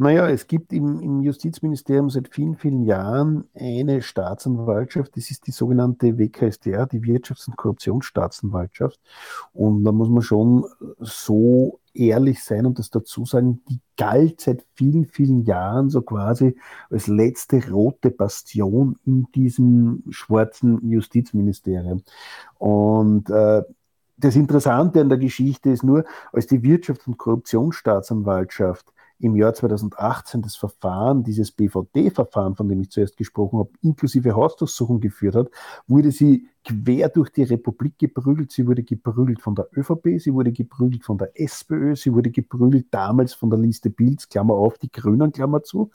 [0.00, 5.50] Naja, es gibt im, im Justizministerium seit vielen, vielen Jahren eine Staatsanwaltschaft, das ist die
[5.50, 9.00] sogenannte WKStR, die Wirtschafts- und Korruptionsstaatsanwaltschaft.
[9.52, 10.64] Und da muss man schon
[11.00, 16.56] so ehrlich sein und das dazu sagen, die galt seit vielen, vielen Jahren so quasi
[16.90, 22.04] als letzte rote Bastion in diesem schwarzen Justizministerium.
[22.56, 23.64] Und äh,
[24.16, 30.42] das Interessante an der Geschichte ist nur, als die Wirtschafts- und Korruptionsstaatsanwaltschaft im Jahr 2018
[30.42, 35.48] das Verfahren, dieses BVD-Verfahren, von dem ich zuerst gesprochen habe, inklusive Hausdurchsuchung geführt hat,
[35.86, 38.52] wurde sie quer durch die Republik geprügelt.
[38.52, 42.86] Sie wurde geprügelt von der ÖVP, sie wurde geprügelt von der SPÖ, sie wurde geprügelt
[42.90, 45.90] damals von der Liste Bilds, Klammer auf, die Grünen, Klammer zu.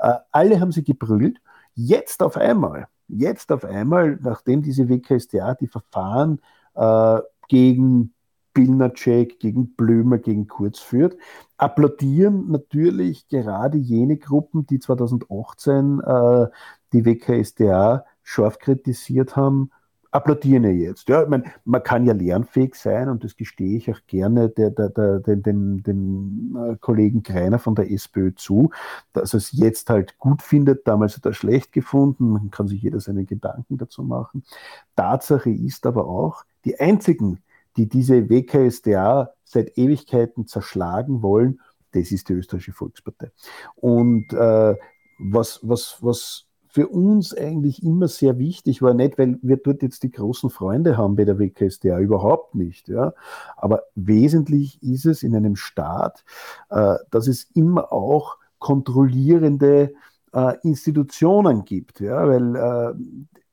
[0.00, 1.40] Äh, alle haben sie geprügelt.
[1.74, 6.40] Jetzt auf einmal, jetzt auf einmal, nachdem diese WKStA die Verfahren
[6.74, 8.14] äh, gegen
[8.54, 11.16] Pilnacek, gegen Blömer, gegen Kurz führt,
[11.58, 16.46] applaudieren natürlich gerade jene Gruppen, die 2018 äh,
[16.92, 19.70] die WKSDA scharf kritisiert haben,
[20.14, 21.08] applaudieren ja jetzt.
[21.08, 24.70] Ja, ich meine, man kann ja lernfähig sein und das gestehe ich auch gerne der,
[24.70, 28.70] der, der, dem, dem, dem äh, Kollegen Kreiner von der SPÖ zu,
[29.12, 30.86] dass er es jetzt halt gut findet.
[30.86, 32.30] Damals hat er schlecht gefunden.
[32.30, 34.44] Man kann sich jeder seine Gedanken dazu machen.
[34.94, 37.40] Tatsache ist aber auch, die einzigen,
[37.76, 41.60] die diese WKSDA seit Ewigkeiten zerschlagen wollen,
[41.92, 43.30] das ist die österreichische Volkspartei.
[43.76, 44.74] Und äh,
[45.18, 50.02] was, was, was für uns eigentlich immer sehr wichtig war, nicht weil wir dort jetzt
[50.02, 52.88] die großen Freunde haben bei der WKSDA, überhaupt nicht.
[52.88, 53.14] Ja.
[53.56, 56.24] Aber wesentlich ist es in einem Staat,
[56.70, 59.94] äh, dass es immer auch kontrollierende
[60.32, 62.94] äh, Institutionen gibt, ja, weil äh,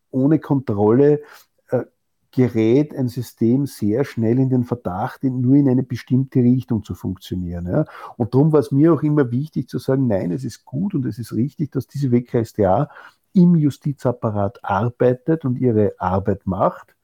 [0.09, 1.21] ohne Kontrolle
[2.31, 7.67] gerät ein System sehr schnell in den Verdacht, nur in eine bestimmte Richtung zu funktionieren.
[7.67, 7.85] Ja.
[8.17, 11.05] Und darum war es mir auch immer wichtig zu sagen, nein, es ist gut und
[11.05, 12.89] es ist richtig, dass diese WKStA
[13.33, 16.95] im Justizapparat arbeitet und ihre Arbeit macht,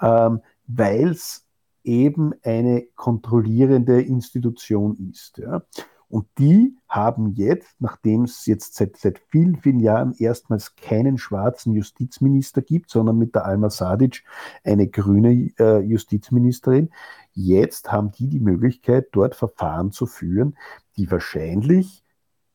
[0.00, 1.46] ähm, weil es
[1.84, 5.38] eben eine kontrollierende Institution ist.
[5.38, 5.62] Ja.
[6.10, 11.72] Und die haben jetzt, nachdem es jetzt seit, seit vielen, vielen Jahren erstmals keinen schwarzen
[11.72, 14.24] Justizminister gibt, sondern mit der Alma Sadic
[14.64, 16.90] eine grüne äh, Justizministerin,
[17.32, 20.56] jetzt haben die die Möglichkeit, dort Verfahren zu führen,
[20.96, 22.02] die wahrscheinlich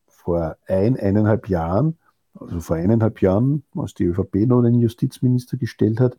[0.05, 1.97] vor ein, eineinhalb Jahren,
[2.37, 6.17] also vor eineinhalb Jahren, als die ÖVP noch einen Justizminister gestellt hat,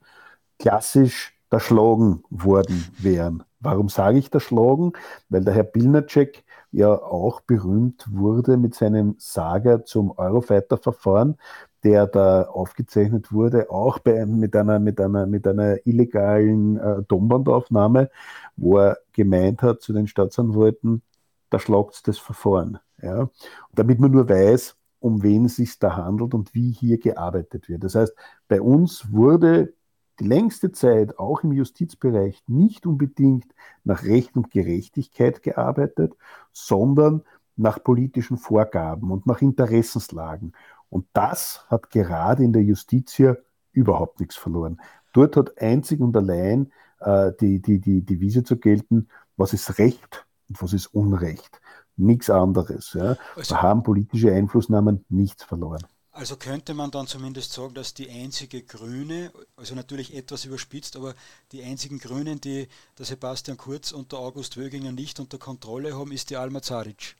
[0.58, 3.42] klassisch erschlagen worden wären.
[3.60, 4.94] Warum sage ich erschlagen?
[5.28, 6.44] Weil der Herr Pilnacek
[6.76, 11.38] ja auch berühmt wurde mit seinem Saga zum Eurofighter-Verfahren,
[11.82, 18.10] der da aufgezeichnet wurde, auch bei, mit, einer, mit, einer, mit einer illegalen äh, Tonbandaufnahme,
[18.56, 21.02] wo er gemeint hat zu den Staatsanwalten,
[21.48, 22.78] da schlagt das Verfahren.
[23.02, 23.30] Ja?
[23.72, 27.84] damit man nur weiß, um wen es sich da handelt und wie hier gearbeitet wird.
[27.84, 28.14] Das heißt,
[28.48, 29.72] bei uns wurde
[30.20, 33.46] die längste Zeit auch im Justizbereich nicht unbedingt
[33.84, 36.14] nach Recht und Gerechtigkeit gearbeitet,
[36.52, 37.22] sondern
[37.56, 40.52] nach politischen Vorgaben und nach Interessenslagen.
[40.88, 44.80] Und das hat gerade in der Justiz hier überhaupt nichts verloren.
[45.12, 50.26] Dort hat einzig und allein äh, die, die, die Devise zu gelten, was ist Recht
[50.48, 51.60] und was ist Unrecht.
[51.96, 52.92] Nichts anderes.
[52.92, 53.16] Ja.
[53.34, 55.82] Also, da haben politische Einflussnahmen nichts verloren.
[56.18, 61.12] Also könnte man dann zumindest sagen, dass die einzige Grüne, also natürlich etwas überspitzt, aber
[61.52, 66.12] die einzigen Grünen, die der Sebastian Kurz und der August Wöginger nicht unter Kontrolle haben,
[66.12, 67.16] ist die Alma Zaric.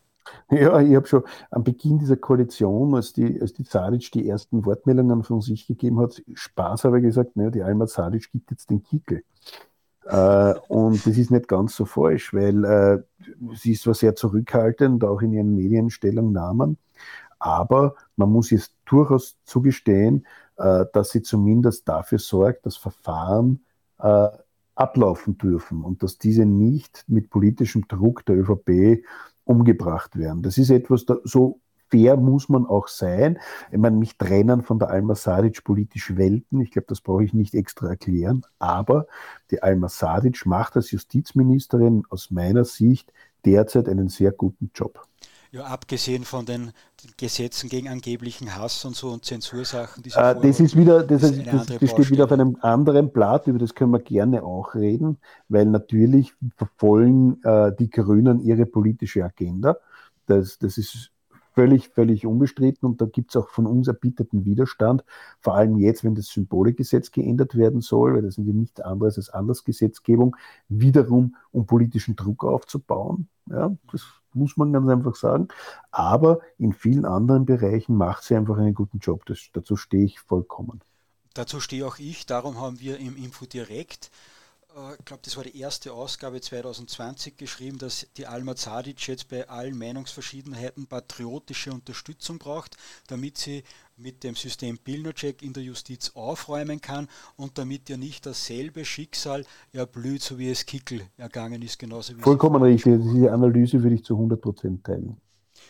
[0.51, 4.65] Ja, ich habe schon am Beginn dieser Koalition, als die, als die Sadic die ersten
[4.65, 8.71] Wortmeldungen von sich gegeben hat, Spaß habe ich gesagt, naja, die Alma Sadic gibt jetzt
[8.71, 9.25] den Kickel.
[10.07, 13.03] äh, und das ist nicht ganz so falsch, weil äh,
[13.57, 16.79] sie ist zwar sehr zurückhaltend, auch in ihren Medienstellungnahmen,
[17.39, 23.65] aber man muss jetzt durchaus zugestehen, äh, dass sie zumindest dafür sorgt, dass Verfahren
[23.99, 24.29] äh,
[24.75, 29.03] ablaufen dürfen und dass diese nicht mit politischem Druck der ÖVP
[29.45, 30.43] umgebracht werden.
[30.43, 33.39] Das ist etwas, da, so fair muss man auch sein.
[33.71, 36.61] Ich meine, mich trennen von der Alma Sadic politisch Welten.
[36.61, 38.45] Ich glaube, das brauche ich nicht extra erklären.
[38.59, 39.07] Aber
[39.51, 43.13] die Alma Sadic macht als Justizministerin aus meiner Sicht
[43.45, 45.07] derzeit einen sehr guten Job.
[45.57, 46.73] Ja, abgesehen von den
[47.17, 50.05] Gesetzen gegen angeblichen Hass und so und Zensursachen.
[50.05, 53.59] Äh, das ist wieder, das, ist, das, das steht wieder auf einem anderen Blatt, über
[53.59, 55.17] das können wir gerne auch reden,
[55.49, 59.79] weil natürlich verfolgen äh, die Grünen ihre politische Agenda.
[60.27, 61.11] Das, das ist
[61.55, 65.05] völlig, völlig unbestritten und da gibt es auch von uns erbitterten Widerstand,
[65.41, 69.17] vor allem jetzt, wenn das Symbolegesetz geändert werden soll, weil das sind ja nichts anderes
[69.17, 70.37] als Andersgesetzgebung,
[70.69, 73.29] wiederum um politischen Druck aufzubauen.
[73.49, 74.03] Ja, das
[74.37, 75.49] muss man ganz einfach sagen.
[75.91, 79.25] Aber in vielen anderen Bereichen macht sie einfach einen guten Job.
[79.27, 80.81] Das, dazu stehe ich vollkommen.
[81.35, 82.27] Dazu stehe auch ich.
[82.27, 84.11] Darum haben wir im Info direkt
[84.99, 89.49] ich glaube, das war die erste Ausgabe 2020 geschrieben, dass die Alma Zadic jetzt bei
[89.49, 93.65] allen Meinungsverschiedenheiten patriotische Unterstützung braucht, damit sie
[93.97, 99.47] mit dem System Pilnocek in der Justiz aufräumen kann und damit ja nicht dasselbe Schicksal
[99.73, 103.01] erblüht, so wie es Kickel ergangen ist, genauso wie Vollkommen richtig.
[103.03, 105.17] Diese Analyse würde ich zu 100% teilen.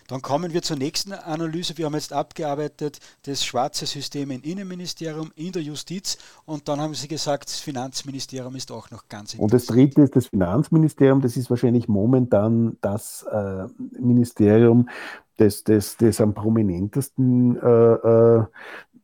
[0.09, 1.77] Dann kommen wir zur nächsten Analyse.
[1.77, 6.95] Wir haben jetzt abgearbeitet das schwarze System im Innenministerium, in der Justiz und dann haben
[6.95, 9.43] Sie gesagt, das Finanzministerium ist auch noch ganz interessant.
[9.43, 11.21] Und das dritte ist das Finanzministerium.
[11.21, 13.67] Das ist wahrscheinlich momentan das äh,
[13.99, 14.89] Ministerium,
[15.37, 18.45] das, das, das am prominentesten äh, äh,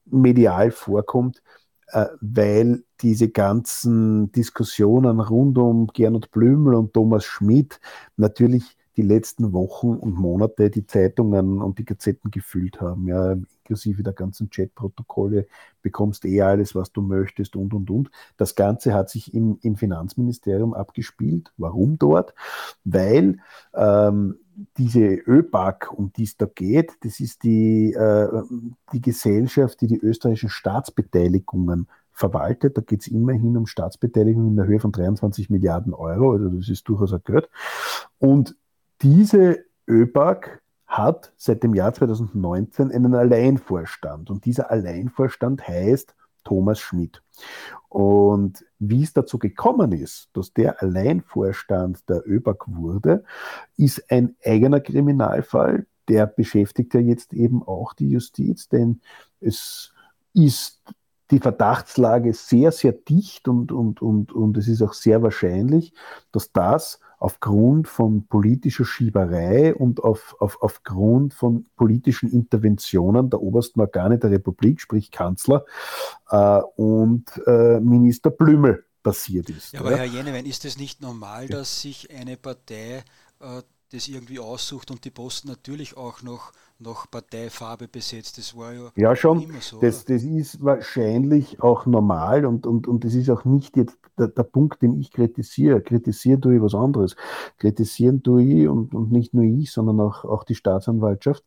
[0.06, 1.42] medial vorkommt
[1.92, 7.80] äh, weil diese ganzen Diskussionen rund um Gernot Blümel und Thomas Schmidt
[8.16, 14.02] natürlich die letzten Wochen und Monate die Zeitungen und die Gazetten gefüllt haben, ja, inklusive
[14.02, 15.46] der ganzen Chatprotokolle,
[15.80, 18.10] bekommst eh alles, was du möchtest und, und, und.
[18.36, 21.52] Das Ganze hat sich im, im Finanzministerium abgespielt.
[21.56, 22.34] Warum dort?
[22.84, 23.38] Weil
[23.74, 24.38] ähm,
[24.76, 28.28] diese ÖBAG, um die es da geht, das ist die, äh,
[28.92, 32.76] die Gesellschaft, die die österreichischen Staatsbeteiligungen verwaltet.
[32.76, 36.68] Da geht es immerhin um Staatsbeteiligung in der Höhe von 23 Milliarden Euro, also das
[36.68, 37.48] ist durchaus ein Geld.
[38.18, 38.54] Und
[39.02, 47.22] diese ÖBAG hat seit dem Jahr 2019 einen Alleinvorstand und dieser Alleinvorstand heißt Thomas Schmidt.
[47.88, 53.24] Und wie es dazu gekommen ist, dass der Alleinvorstand der ÖBAG wurde,
[53.76, 55.86] ist ein eigener Kriminalfall.
[56.08, 59.00] Der beschäftigt ja jetzt eben auch die Justiz, denn
[59.40, 59.92] es
[60.34, 60.82] ist
[61.32, 65.92] die Verdachtslage sehr, sehr dicht und, und, und, und es ist auch sehr wahrscheinlich,
[66.30, 73.80] dass das aufgrund von politischer Schieberei und auf, auf, aufgrund von politischen Interventionen der obersten
[73.80, 75.64] Organe der Republik, sprich Kanzler
[76.30, 79.72] äh, und äh, Minister Blümel passiert ist.
[79.72, 79.98] Ja, aber ja.
[79.98, 83.04] Herr Jenewein, ist es nicht normal, dass sich eine Partei
[83.40, 88.38] äh, das irgendwie aussucht und die Posten natürlich auch noch, noch Parteifarbe besetzt.
[88.38, 89.42] Das war ja, ja schon.
[89.42, 89.80] immer so.
[89.80, 94.28] Das, das ist wahrscheinlich auch normal und, und, und das ist auch nicht jetzt der,
[94.28, 95.80] der Punkt, den ich kritisiere.
[95.80, 97.16] Kritisieren tue ich was anderes.
[97.58, 101.44] Kritisieren tue ich und, und nicht nur ich, sondern auch, auch die Staatsanwaltschaft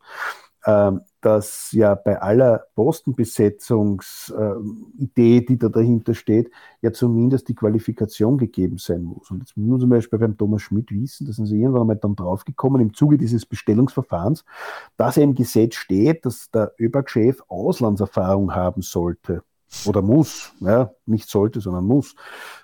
[0.65, 6.49] dass ja bei aller Postenbesetzungsidee, die da dahinter steht,
[6.82, 9.30] ja zumindest die Qualifikation gegeben sein muss.
[9.30, 11.97] Und jetzt müssen wir zum Beispiel beim Thomas Schmidt wissen, da sind sie irgendwann einmal
[11.97, 14.43] dann draufgekommen im Zuge dieses Bestellungsverfahrens,
[14.97, 19.43] dass er im Gesetz steht, dass der ÖBAG-Chef Auslandserfahrung haben sollte
[19.86, 22.15] oder muss, ja, nicht sollte, sondern muss.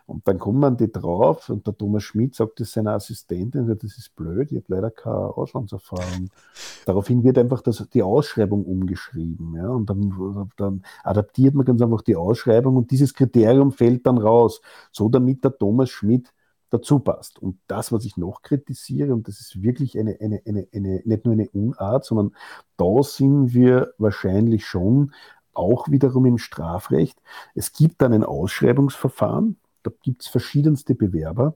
[0.06, 3.98] Und dann kommt man die drauf und der Thomas Schmidt sagt das seiner Assistentin, das
[3.98, 6.30] ist blöd, ich habe leider keine Auslandserfahrung.
[6.86, 9.56] Daraufhin wird einfach das, die Ausschreibung umgeschrieben.
[9.56, 14.18] Ja, und dann, dann adaptiert man ganz einfach die Ausschreibung und dieses Kriterium fällt dann
[14.18, 14.62] raus,
[14.92, 16.34] so damit der Thomas Schmidt
[16.72, 17.40] dazu passt.
[17.40, 21.26] Und das, was ich noch kritisiere, und das ist wirklich eine, eine, eine, eine, nicht
[21.26, 22.34] nur eine Unart, sondern
[22.78, 25.12] da sind wir wahrscheinlich schon
[25.54, 27.22] auch wiederum im Strafrecht.
[27.56, 31.56] Es gibt dann ein Ausschreibungsverfahren, da gibt es verschiedenste Bewerber.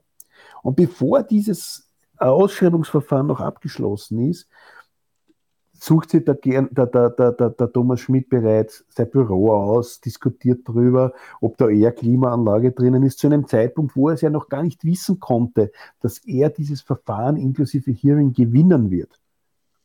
[0.62, 4.48] Und bevor dieses Ausschreibungsverfahren noch abgeschlossen ist,
[5.78, 11.58] sucht sich der, der, der, der, Thomas Schmidt bereits sein Büro aus, diskutiert darüber, ob
[11.58, 14.84] da eher Klimaanlage drinnen ist, zu einem Zeitpunkt, wo er es ja noch gar nicht
[14.84, 19.20] wissen konnte, dass er dieses Verfahren inklusive Hearing gewinnen wird.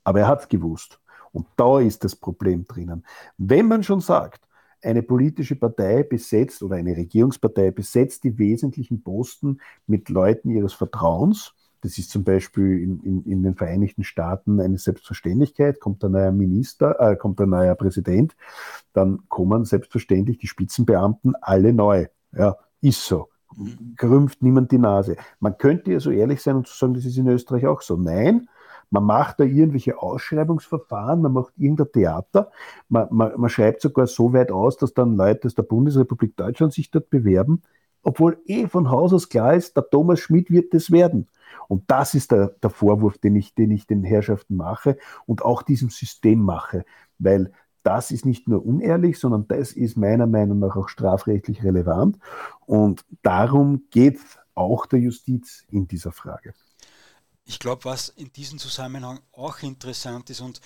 [0.04, 1.01] Aber er hat es gewusst.
[1.32, 3.06] Und da ist das Problem drinnen.
[3.38, 4.42] Wenn man schon sagt,
[4.84, 11.54] eine politische Partei besetzt oder eine Regierungspartei besetzt die wesentlichen Posten mit Leuten ihres Vertrauens,
[11.82, 15.80] das ist zum Beispiel in, in, in, den Vereinigten Staaten eine Selbstverständlichkeit.
[15.80, 18.36] Kommt ein neuer Minister, äh, kommt ein neuer Präsident,
[18.94, 22.06] dann kommen selbstverständlich die Spitzenbeamten alle neu.
[22.34, 23.30] Ja, ist so.
[23.56, 23.96] Mhm.
[23.98, 25.16] Krümpft niemand die Nase.
[25.40, 27.98] Man könnte ja so ehrlich sein und zu sagen, das ist in Österreich auch so.
[27.98, 28.48] Nein,
[28.92, 32.52] man macht da irgendwelche Ausschreibungsverfahren, man macht irgendein Theater,
[32.90, 36.74] man, man, man schreibt sogar so weit aus, dass dann Leute aus der Bundesrepublik Deutschland
[36.74, 37.62] sich dort bewerben,
[38.04, 41.28] obwohl eh von Haus aus klar ist, der Thomas Schmidt wird das werden.
[41.68, 45.64] Und das ist der, der Vorwurf, den ich, den ich den Herrschaften mache und auch
[45.64, 46.84] diesem System mache,
[47.18, 47.52] weil
[47.84, 52.18] das ist nicht nur unehrlich, sondern das ist meiner Meinung nach auch strafrechtlich relevant.
[52.66, 54.20] Und darum geht
[54.54, 56.54] auch der Justiz in dieser Frage.
[57.52, 60.62] Ich glaube, was in diesem Zusammenhang auch interessant ist und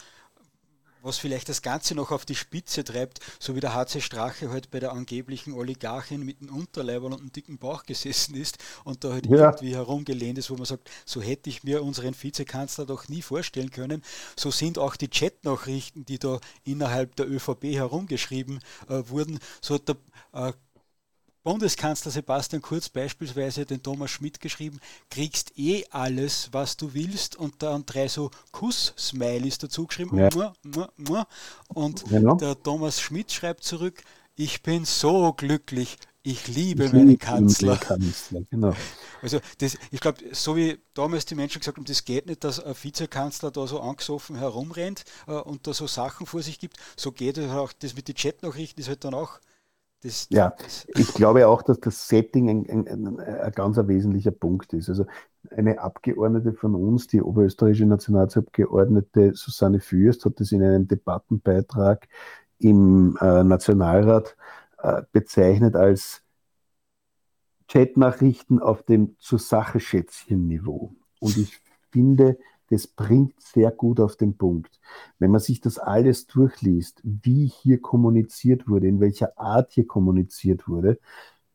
[1.01, 4.69] was vielleicht das Ganze noch auf die Spitze treibt, so wie der HC Strache halt
[4.69, 9.13] bei der angeblichen Oligarchin mit einem Unterleiber und einem dicken Bauch gesessen ist und da
[9.13, 9.49] halt ja.
[9.49, 13.71] irgendwie herumgelehnt ist, wo man sagt, so hätte ich mir unseren Vizekanzler doch nie vorstellen
[13.71, 14.03] können.
[14.35, 19.89] So sind auch die Chatnachrichten, die da innerhalb der ÖVP herumgeschrieben äh, wurden, so hat
[19.89, 19.95] der
[20.33, 20.53] äh,
[21.45, 24.79] Bundeskanzler Sebastian Kurz beispielsweise den Thomas Schmidt geschrieben,
[25.11, 30.17] kriegst eh alles, was du willst und dann drei so Kuss-Smileys dazu geschrieben.
[30.17, 31.27] Ja.
[31.67, 32.33] Und genau.
[32.35, 34.01] der Thomas Schmidt schreibt zurück,
[34.35, 37.77] ich bin so glücklich, ich liebe ich meinen Kanzler.
[37.77, 38.73] Kanzler genau.
[39.21, 42.59] Also das, ich glaube, so wie damals die Menschen gesagt haben, das geht nicht, dass
[42.59, 47.11] ein Vizekanzler da so angesoffen herumrennt äh, und da so Sachen vor sich gibt, so
[47.11, 49.39] geht es auch, das mit den Chatnachrichten ist halt dann auch
[50.05, 54.31] das, ja, das ich glaube auch, dass das Setting ein, ein, ein, ein ganz wesentlicher
[54.31, 54.87] Punkt ist.
[54.87, 55.05] Also
[55.49, 62.07] eine Abgeordnete von uns, die oberösterreichische Nationalratsabgeordnete Susanne Fürst, hat das in einem Debattenbeitrag
[62.59, 64.37] im äh, Nationalrat
[64.77, 66.21] äh, bezeichnet als
[67.67, 70.93] Chatnachrichten auf dem zur Sache Schätzchen-Niveau.
[71.19, 71.59] Und ich
[71.91, 72.37] finde,
[72.69, 74.79] das bringt sehr gut auf den Punkt.
[75.19, 80.67] Wenn man sich das alles durchliest, wie hier kommuniziert wurde, in welcher Art hier kommuniziert
[80.67, 80.99] wurde,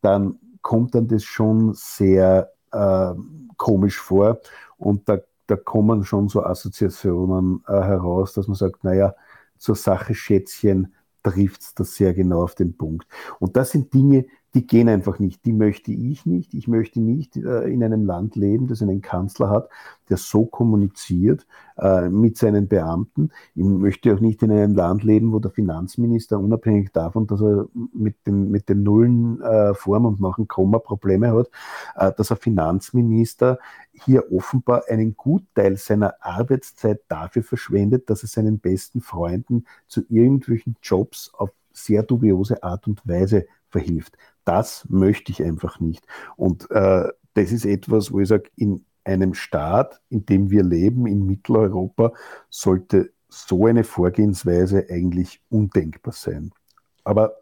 [0.01, 3.14] dann kommt dann das schon sehr äh,
[3.57, 4.40] komisch vor
[4.77, 9.14] und da, da kommen schon so Assoziationen äh, heraus, dass man sagt, naja,
[9.59, 13.07] zur Sache Schätzchen trifft es das sehr genau auf den Punkt.
[13.38, 15.44] Und das sind Dinge, die gehen einfach nicht.
[15.44, 16.54] Die möchte ich nicht.
[16.54, 19.68] Ich möchte nicht äh, in einem Land leben, das einen Kanzler hat,
[20.08, 21.46] der so kommuniziert
[21.78, 23.30] äh, mit seinen Beamten.
[23.54, 27.68] Ich möchte auch nicht in einem Land leben, wo der Finanzminister unabhängig davon, dass er
[27.92, 31.50] mit den, mit den Nullen äh, vorm und nach dem Komma Probleme hat,
[31.94, 33.58] äh, dass ein Finanzminister
[33.92, 40.76] hier offenbar einen Gutteil seiner Arbeitszeit dafür verschwendet, dass er seinen besten Freunden zu irgendwelchen
[40.82, 44.16] Jobs auf sehr dubiose Art und Weise verhilft.
[44.44, 46.07] Das möchte ich einfach nicht.
[46.37, 51.07] Und äh, das ist etwas, wo ich sage, in einem Staat, in dem wir leben,
[51.07, 52.12] in Mitteleuropa,
[52.48, 56.50] sollte so eine Vorgehensweise eigentlich undenkbar sein.
[57.05, 57.35] Aber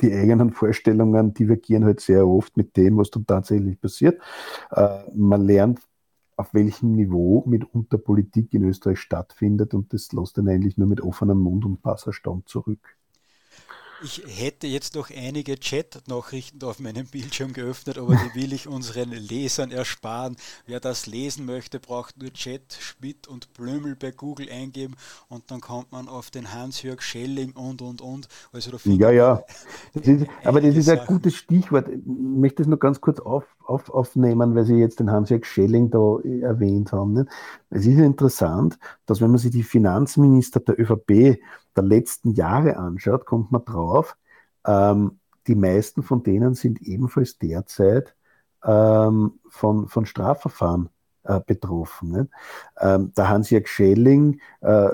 [0.00, 4.20] die eigenen Vorstellungen divergieren halt sehr oft mit dem, was dann tatsächlich passiert.
[4.70, 5.80] Äh, man lernt,
[6.36, 11.00] auf welchem Niveau mitunter Politik in Österreich stattfindet und das lässt dann eigentlich nur mit
[11.00, 12.78] offenem Mund und Passerstand zurück.
[14.00, 19.10] Ich hätte jetzt noch einige Chat-Nachrichten auf meinem Bildschirm geöffnet, aber die will ich unseren
[19.10, 20.36] Lesern ersparen.
[20.66, 24.94] Wer das lesen möchte, braucht nur Chat, Schmidt und Blömel bei Google eingeben
[25.28, 28.28] und dann kommt man auf den Hans-Jörg Schelling und und und.
[28.52, 29.42] Also da ja, ja.
[29.94, 31.14] Das ist, aber das ist ein Sachen.
[31.16, 31.88] gutes Stichwort.
[31.88, 35.90] Ich möchte es nur ganz kurz auf, auf, aufnehmen, weil Sie jetzt den Hans-Jörg Schelling
[35.90, 37.14] da erwähnt haben.
[37.14, 37.26] Ne?
[37.70, 41.40] Es ist interessant, dass wenn man sich die Finanzminister der ÖVP
[41.78, 44.16] der letzten Jahre anschaut, kommt man drauf,
[44.66, 48.14] ähm, die meisten von denen sind ebenfalls derzeit
[48.64, 50.90] ähm, von, von Strafverfahren
[51.22, 52.10] äh, betroffen.
[52.10, 52.28] Ne?
[52.80, 54.90] Ähm, der Hans-Jörg Schelling äh,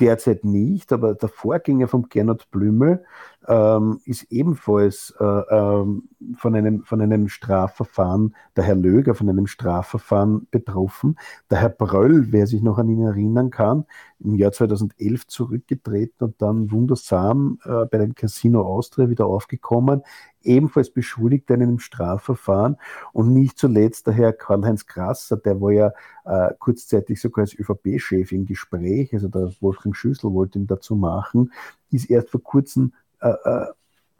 [0.00, 3.04] derzeit nicht, aber der Vorgänger von Gernot Blümel
[3.48, 9.46] ähm, ist ebenfalls äh, ähm, von, einem, von einem Strafverfahren, der Herr Löger von einem
[9.46, 11.18] Strafverfahren betroffen.
[11.50, 13.84] Der Herr Bröll, wer sich noch an ihn erinnern kann,
[14.18, 20.02] im Jahr 2011 zurückgetreten und dann wundersam äh, bei dem Casino Austria wieder aufgekommen,
[20.42, 22.76] ebenfalls beschuldigt in einem Strafverfahren.
[23.12, 25.92] Und nicht zuletzt der Herr Karl-Heinz Krasser, der war ja
[26.24, 31.52] äh, kurzzeitig sogar als ÖVP-Chef im Gespräch, also der Wolfgang Schüssel wollte ihn dazu machen,
[31.90, 33.66] ist erst vor kurzem äh, äh,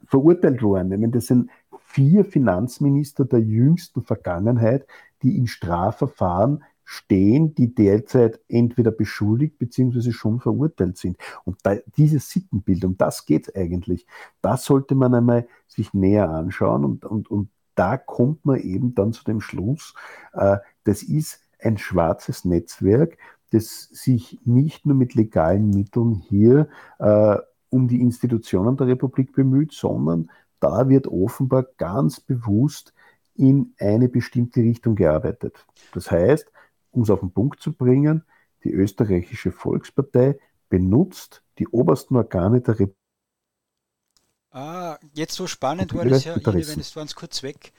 [0.05, 0.91] verurteilt worden.
[0.91, 4.85] Ich meine, das sind vier Finanzminister der jüngsten Vergangenheit,
[5.23, 10.11] die in Strafverfahren stehen, die derzeit entweder beschuldigt bzw.
[10.11, 11.17] schon verurteilt sind.
[11.43, 14.07] Und da, diese Sittenbild, um das geht eigentlich,
[14.41, 19.11] das sollte man einmal sich näher anschauen und, und, und da kommt man eben dann
[19.11, 19.93] zu dem Schluss,
[20.33, 23.17] äh, das ist ein schwarzes Netzwerk,
[23.51, 26.69] das sich nicht nur mit legalen Mitteln hier
[26.99, 27.37] äh,
[27.69, 32.93] um die Institutionen der Republik bemüht, sondern da wird offenbar ganz bewusst
[33.35, 35.65] in eine bestimmte Richtung gearbeitet.
[35.93, 36.51] Das heißt,
[36.91, 38.23] um es auf den Punkt zu bringen,
[38.63, 40.39] die österreichische Volkspartei
[40.69, 42.95] benutzt die obersten Organe der Republik.
[44.51, 47.73] Ah, jetzt so spannend war das ja, wenn es war uns kurz weg.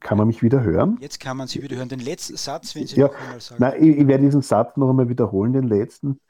[0.00, 0.96] Kann man mich wieder hören?
[1.00, 1.88] Jetzt kann man Sie wieder hören.
[1.88, 3.62] Den letzten Satz, wenn Sie ja, noch einmal sagen.
[3.62, 6.20] Nein, ich, ich, werde diesen Satz noch einmal wiederholen, den letzten.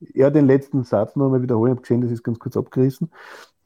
[0.00, 1.72] Ja, den letzten Satz noch einmal wiederholen.
[1.72, 3.10] Ich habe gesehen, das ist ganz kurz abgerissen.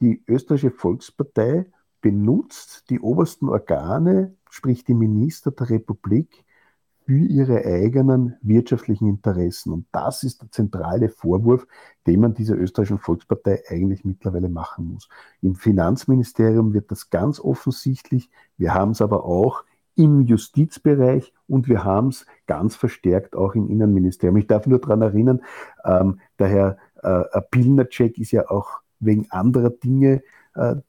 [0.01, 1.65] Die österreichische Volkspartei
[2.01, 6.45] benutzt die obersten Organe, sprich die Minister der Republik,
[7.05, 9.73] für ihre eigenen wirtschaftlichen Interessen.
[9.73, 11.65] Und das ist der zentrale Vorwurf,
[12.05, 15.09] den man dieser österreichischen Volkspartei eigentlich mittlerweile machen muss.
[15.41, 18.29] Im Finanzministerium wird das ganz offensichtlich.
[18.57, 19.63] Wir haben es aber auch
[19.99, 24.37] im Justizbereich und wir haben es ganz verstärkt auch im Innenministerium.
[24.37, 25.41] Ich darf nur daran erinnern,
[25.83, 30.23] ähm, der Herr äh, Pilnacek ist ja auch wegen anderer Dinge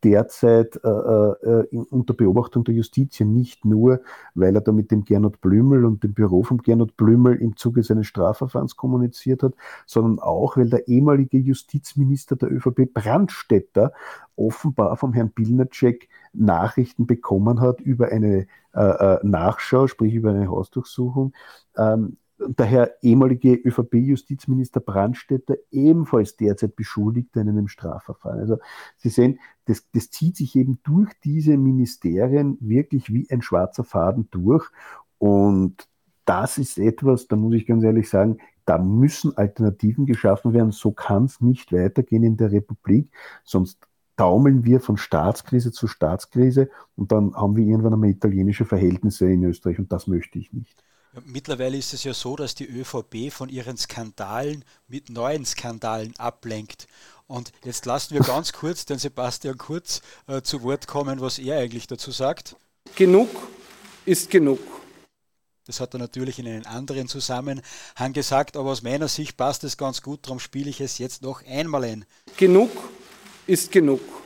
[0.02, 4.00] derzeit äh, äh, unter Beobachtung der Justiz, nicht nur,
[4.34, 7.82] weil er da mit dem Gernot Blümel und dem Büro von Gernot Blümel im Zuge
[7.82, 9.54] seines Strafverfahrens kommuniziert hat,
[9.86, 13.92] sondern auch, weil der ehemalige Justizminister der ÖVP Brandstätter
[14.36, 21.32] offenbar vom Herrn Pilnacek Nachrichten bekommen hat über eine äh, Nachschau, sprich über eine Hausdurchsuchung,
[21.76, 22.16] ähm,
[22.48, 28.40] daher ehemalige ÖVP-Justizminister Brandstätter ebenfalls derzeit beschuldigt in einem Strafverfahren.
[28.40, 28.58] Also
[28.96, 34.28] Sie sehen, das, das zieht sich eben durch diese Ministerien wirklich wie ein schwarzer Faden
[34.30, 34.68] durch.
[35.18, 35.88] Und
[36.24, 40.72] das ist etwas, da muss ich ganz ehrlich sagen, da müssen Alternativen geschaffen werden.
[40.72, 43.10] So kann es nicht weitergehen in der Republik,
[43.44, 43.86] sonst
[44.16, 49.44] taumeln wir von Staatskrise zu Staatskrise und dann haben wir irgendwann einmal italienische Verhältnisse in
[49.44, 50.84] Österreich und das möchte ich nicht.
[51.24, 56.86] Mittlerweile ist es ja so, dass die ÖVP von ihren Skandalen mit neuen Skandalen ablenkt.
[57.26, 61.58] Und jetzt lassen wir ganz kurz den Sebastian Kurz äh, zu Wort kommen, was er
[61.58, 62.56] eigentlich dazu sagt.
[62.94, 63.28] Genug
[64.04, 64.60] ist genug.
[65.66, 69.76] Das hat er natürlich in einen anderen Zusammenhang gesagt, aber aus meiner Sicht passt es
[69.76, 72.04] ganz gut, darum spiele ich es jetzt noch einmal ein.
[72.36, 72.70] Genug
[73.46, 74.19] ist genug.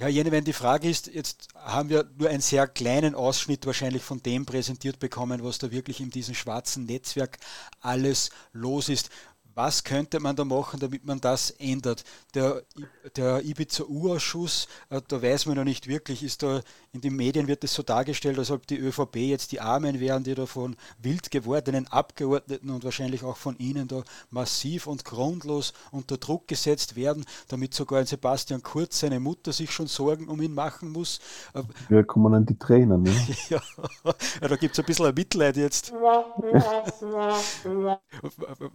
[0.00, 4.02] Ja, Jene, wenn die Frage ist, jetzt haben wir nur einen sehr kleinen Ausschnitt wahrscheinlich
[4.02, 7.38] von dem präsentiert bekommen, was da wirklich in diesem schwarzen Netzwerk
[7.80, 9.10] alles los ist
[9.54, 12.04] was könnte man da machen, damit man das ändert?
[12.34, 12.62] Der,
[13.16, 16.60] der Ibiza-U-Ausschuss, äh, da weiß man noch nicht wirklich, ist da
[16.94, 20.22] in den Medien wird es so dargestellt, als ob die ÖVP jetzt die Armen wären,
[20.22, 25.72] die da von wild gewordenen Abgeordneten und wahrscheinlich auch von ihnen da massiv und grundlos
[25.90, 30.40] unter Druck gesetzt werden, damit sogar ein Sebastian Kurz, seine Mutter, sich schon Sorgen um
[30.40, 31.18] ihn machen muss.
[31.88, 33.12] Wir äh, kommen an die Tränen, ne?
[33.48, 33.60] ja,
[34.40, 35.92] da gibt es ein bisschen ein Mitleid jetzt.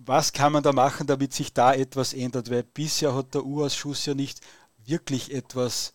[0.05, 2.49] was kann man da da machen, damit sich da etwas ändert?
[2.49, 4.41] Weil bisher hat der U-Ausschuss ja nicht
[4.85, 5.93] wirklich etwas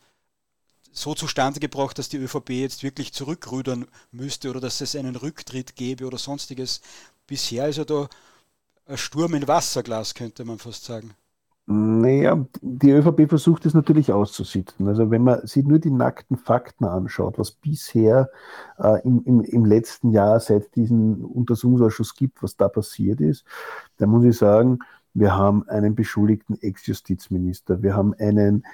[0.93, 5.75] so zustande gebracht, dass die ÖVP jetzt wirklich zurückrudern müsste oder dass es einen Rücktritt
[5.77, 6.81] gäbe oder sonstiges.
[7.27, 8.09] Bisher ist ja da
[8.87, 11.14] ein Sturm in Wasserglas, könnte man fast sagen.
[11.67, 14.87] Naja, die ÖVP versucht es natürlich auszusitzen.
[14.87, 18.29] Also wenn man sich nur die nackten Fakten anschaut, was bisher
[18.79, 23.47] äh, im, im, im, letzten Jahr seit diesem Untersuchungsausschuss gibt, was da passiert ist,
[23.97, 24.81] dann muss ich sagen,
[25.15, 28.67] wir haben einen beschuldigten Ex-Justizminister, wir haben einen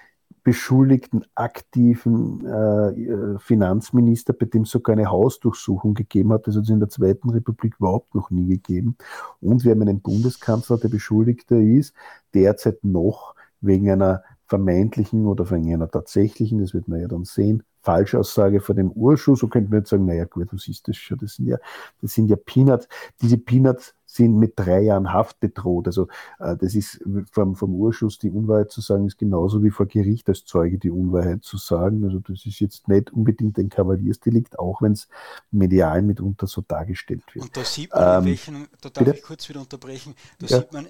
[0.42, 6.46] beschuldigten aktiven äh, Finanzminister, bei dem es sogar eine Hausdurchsuchung gegeben hat.
[6.46, 8.96] Das hat es in der Zweiten Republik überhaupt noch nie gegeben.
[9.40, 11.94] Und wir haben einen Bundeskanzler, der Beschuldigter ist,
[12.34, 17.62] derzeit noch wegen einer vermeintlichen oder wegen einer tatsächlichen, das wird man ja dann sehen,
[17.82, 19.40] Falschaussage vor dem Urschuss.
[19.40, 21.18] So könnte man jetzt sagen, naja gut, was ist das schon?
[21.18, 21.58] Das sind ja,
[22.00, 22.88] das sind ja Peanuts.
[23.20, 25.86] Diese Peanuts sind mit drei Jahren Haft bedroht.
[25.86, 26.08] Also
[26.40, 27.00] äh, das ist
[27.30, 30.90] vom, vom Urschuss die Unwahrheit zu sagen, ist genauso wie vor Gericht als Zeuge die
[30.90, 32.04] Unwahrheit zu sagen.
[32.04, 35.08] Also das ist jetzt nicht unbedingt ein Kavaliersdelikt, auch wenn es
[35.52, 37.44] medial mitunter so dargestellt wird.
[37.44, 39.18] Und da sieht man, ähm, welchen, da darf bitte?
[39.18, 40.58] ich kurz wieder unterbrechen, da ja.
[40.58, 40.88] sieht man,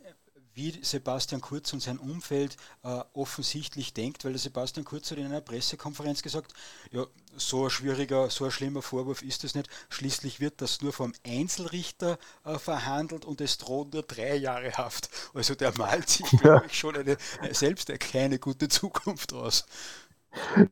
[0.61, 5.25] wie Sebastian Kurz und sein Umfeld äh, offensichtlich denkt, weil der Sebastian Kurz hat in
[5.25, 6.53] einer Pressekonferenz gesagt,
[6.93, 7.07] ja,
[7.37, 9.71] so ein schwieriger, so ein schlimmer Vorwurf ist es nicht.
[9.89, 15.09] Schließlich wird das nur vom Einzelrichter äh, verhandelt und es drohen nur drei Jahre Haft.
[15.33, 16.63] Also der malt sich ja.
[16.71, 17.17] schon eine,
[17.53, 19.65] selbst keine gute Zukunft aus.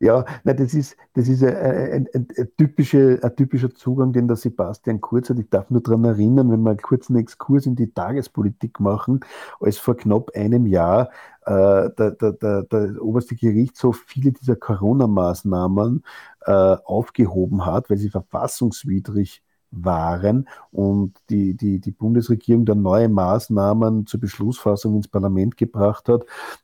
[0.01, 4.37] Ja, nein, das ist, das ist ein, ein, ein, typischer, ein typischer Zugang, den der
[4.37, 5.39] Sebastian Kurz hat.
[5.39, 9.21] Ich darf nur daran erinnern, wenn wir einen kurzen Exkurs in die Tagespolitik machen,
[9.61, 11.11] als vor knapp einem Jahr
[11.45, 16.05] äh, der, der, der, der, oberste Gerichtshof viele dieser Corona-Maßnahmen
[16.43, 24.07] äh, aufgehoben hat, weil sie verfassungswidrig waren und die, die, die Bundesregierung dann neue Maßnahmen
[24.07, 26.23] zur Beschlussfassung ins Parlament gebracht hat,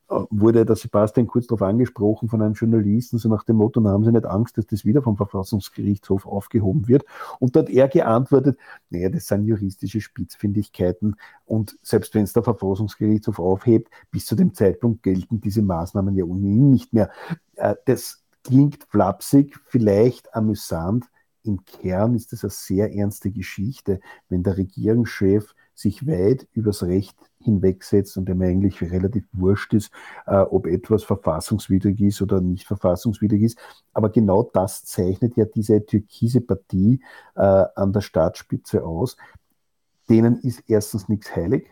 [0.08, 3.90] äh, wurde der Sebastian kurz darauf angesprochen von einem Journalisten, so nach dem Motto, na,
[3.90, 7.04] haben Sie nicht Angst, dass das wieder vom Verfassungsgerichtshof aufgehoben wird?
[7.40, 8.58] Und da hat er geantwortet,
[8.90, 14.54] naja, das sind juristische Spitzfindigkeiten und selbst wenn es der Verfassungsgerichtshof aufhebt, bis zu dem
[14.54, 17.10] Zeitpunkt gelten diese Maßnahmen ja ohnehin nicht mehr.
[17.56, 21.06] Äh, das klingt flapsig, vielleicht amüsant,
[21.44, 27.16] im Kern ist es eine sehr ernste Geschichte, wenn der Regierungschef sich weit übers Recht
[27.40, 29.92] hinwegsetzt und dem eigentlich relativ wurscht ist,
[30.26, 33.58] äh, ob etwas verfassungswidrig ist oder nicht verfassungswidrig ist.
[33.92, 37.00] Aber genau das zeichnet ja diese türkise Partie
[37.34, 39.16] äh, an der Staatsspitze aus.
[40.08, 41.66] Denen ist erstens nichts heilig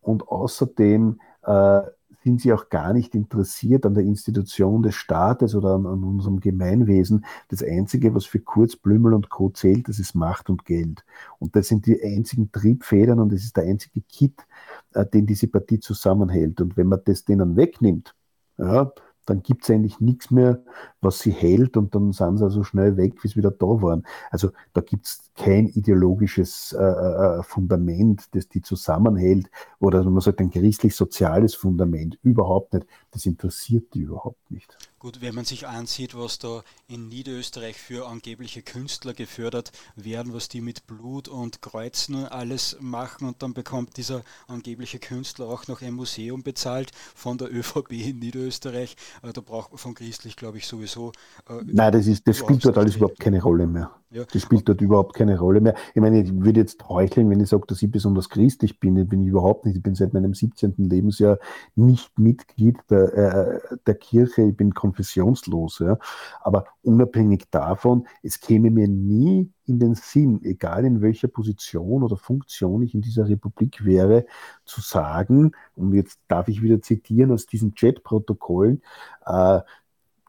[0.00, 1.82] und außerdem äh,
[2.22, 6.40] sind sie auch gar nicht interessiert an der Institution des Staates oder an, an, unserem
[6.40, 7.24] Gemeinwesen.
[7.48, 9.50] Das Einzige, was für Kurz, Blümel und Co.
[9.50, 11.04] zählt, das ist Macht und Geld.
[11.38, 14.46] Und das sind die einzigen Triebfedern und das ist der einzige Kit,
[14.92, 16.60] äh, den diese Partie zusammenhält.
[16.60, 18.14] Und wenn man das denen wegnimmt,
[18.58, 18.92] ja,
[19.26, 20.62] dann gibt es eigentlich nichts mehr,
[21.00, 24.04] was sie hält und dann sind sie also schnell weg, wie sie wieder da waren.
[24.30, 30.20] Also da gibt es kein ideologisches äh, äh, äh, Fundament, das die zusammenhält oder man
[30.20, 32.86] sagt ein christlich-soziales Fundament, überhaupt nicht.
[33.10, 34.76] Das interessiert die überhaupt nicht.
[34.98, 40.50] Gut, wenn man sich ansieht, was da in Niederösterreich für angebliche Künstler gefördert werden, was
[40.50, 45.80] die mit Blut und Kreuzen alles machen und dann bekommt dieser angebliche Künstler auch noch
[45.80, 50.58] ein Museum bezahlt von der ÖVP in Niederösterreich, äh, da braucht man von christlich, glaube
[50.58, 51.12] ich, sowieso.
[51.48, 53.90] Äh, Nein, das, ist, das spielt dort alles überhaupt keine Rolle mehr.
[54.10, 54.24] Ja.
[54.24, 55.74] Das spielt dort überhaupt keine Rolle mehr.
[55.94, 58.96] Ich meine, ich würde jetzt heucheln, wenn ich sage, dass ich besonders christlich bin.
[58.96, 59.76] Ich bin überhaupt nicht.
[59.76, 60.74] Ich bin seit meinem 17.
[60.78, 61.38] Lebensjahr
[61.74, 64.42] nicht Mitglied der, äh, der Kirche.
[64.42, 65.80] Ich bin konfessionslos.
[65.80, 65.98] Ja.
[66.40, 72.16] Aber unabhängig davon, es käme mir nie in den Sinn, egal in welcher Position oder
[72.16, 74.26] Funktion ich in dieser Republik wäre,
[74.64, 78.82] zu sagen, und jetzt darf ich wieder zitieren aus diesen Chat-Protokollen,
[79.26, 79.60] äh,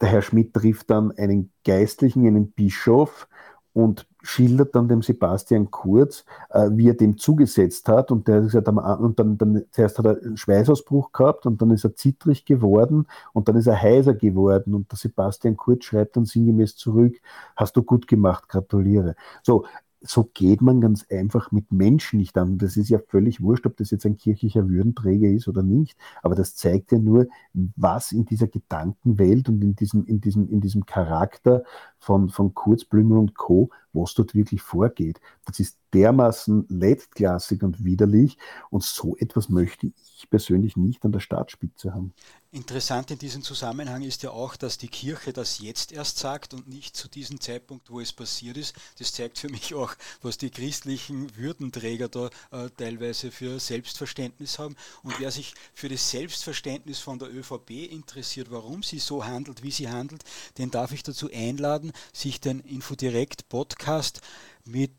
[0.01, 3.27] der Herr Schmidt trifft dann einen Geistlichen, einen Bischof,
[3.73, 8.11] und schildert dann dem Sebastian Kurz, äh, wie er dem zugesetzt hat.
[8.11, 11.71] Und der ja dann, und dann, dann zuerst hat er einen Schweißausbruch gehabt und dann
[11.71, 14.75] ist er zittrig geworden und dann ist er heiser geworden.
[14.75, 17.15] Und der Sebastian Kurz schreibt dann sinngemäß zurück:
[17.55, 19.15] Hast du gut gemacht, gratuliere.
[19.43, 19.65] So,
[20.01, 22.57] so geht man ganz einfach mit Menschen nicht an.
[22.57, 25.95] Das ist ja völlig wurscht, ob das jetzt ein kirchlicher Würdenträger ist oder nicht.
[26.23, 30.59] Aber das zeigt ja nur, was in dieser Gedankenwelt und in diesem, in diesem, in
[30.59, 31.63] diesem Charakter
[32.01, 35.21] von, von Kurz, Blümel und Co., was dort wirklich vorgeht.
[35.45, 38.37] Das ist dermaßen letztklassig und widerlich
[38.69, 42.13] und so etwas möchte ich persönlich nicht an der Staatsspitze haben.
[42.53, 46.67] Interessant in diesem Zusammenhang ist ja auch, dass die Kirche das jetzt erst sagt und
[46.67, 48.75] nicht zu diesem Zeitpunkt, wo es passiert ist.
[48.99, 54.75] Das zeigt für mich auch, was die christlichen Würdenträger da äh, teilweise für Selbstverständnis haben.
[55.01, 59.71] Und wer sich für das Selbstverständnis von der ÖVP interessiert, warum sie so handelt, wie
[59.71, 60.25] sie handelt,
[60.57, 64.21] den darf ich dazu einladen, sich den Infodirect Podcast
[64.65, 64.91] mit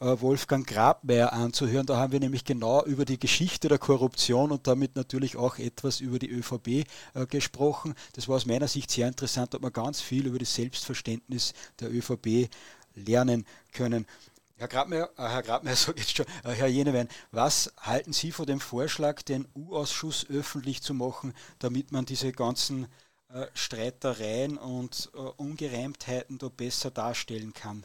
[0.00, 1.86] äh, Wolfgang Grabmeier anzuhören.
[1.86, 6.00] Da haben wir nämlich genau über die Geschichte der Korruption und damit natürlich auch etwas
[6.00, 6.84] über die ÖVP äh,
[7.28, 7.94] gesprochen.
[8.14, 11.92] Das war aus meiner Sicht sehr interessant, hat man ganz viel über das Selbstverständnis der
[11.92, 12.48] ÖVP
[12.94, 14.06] lernen können.
[14.56, 18.60] Herr Grabmeier, äh, Herr Grabmeier, sage jetzt schon, Herr Jenewein, was halten Sie von dem
[18.60, 22.86] Vorschlag, den U-Ausschuss öffentlich zu machen, damit man diese ganzen
[23.34, 27.82] äh, Streitereien und äh, Ungereimtheiten da besser darstellen kann?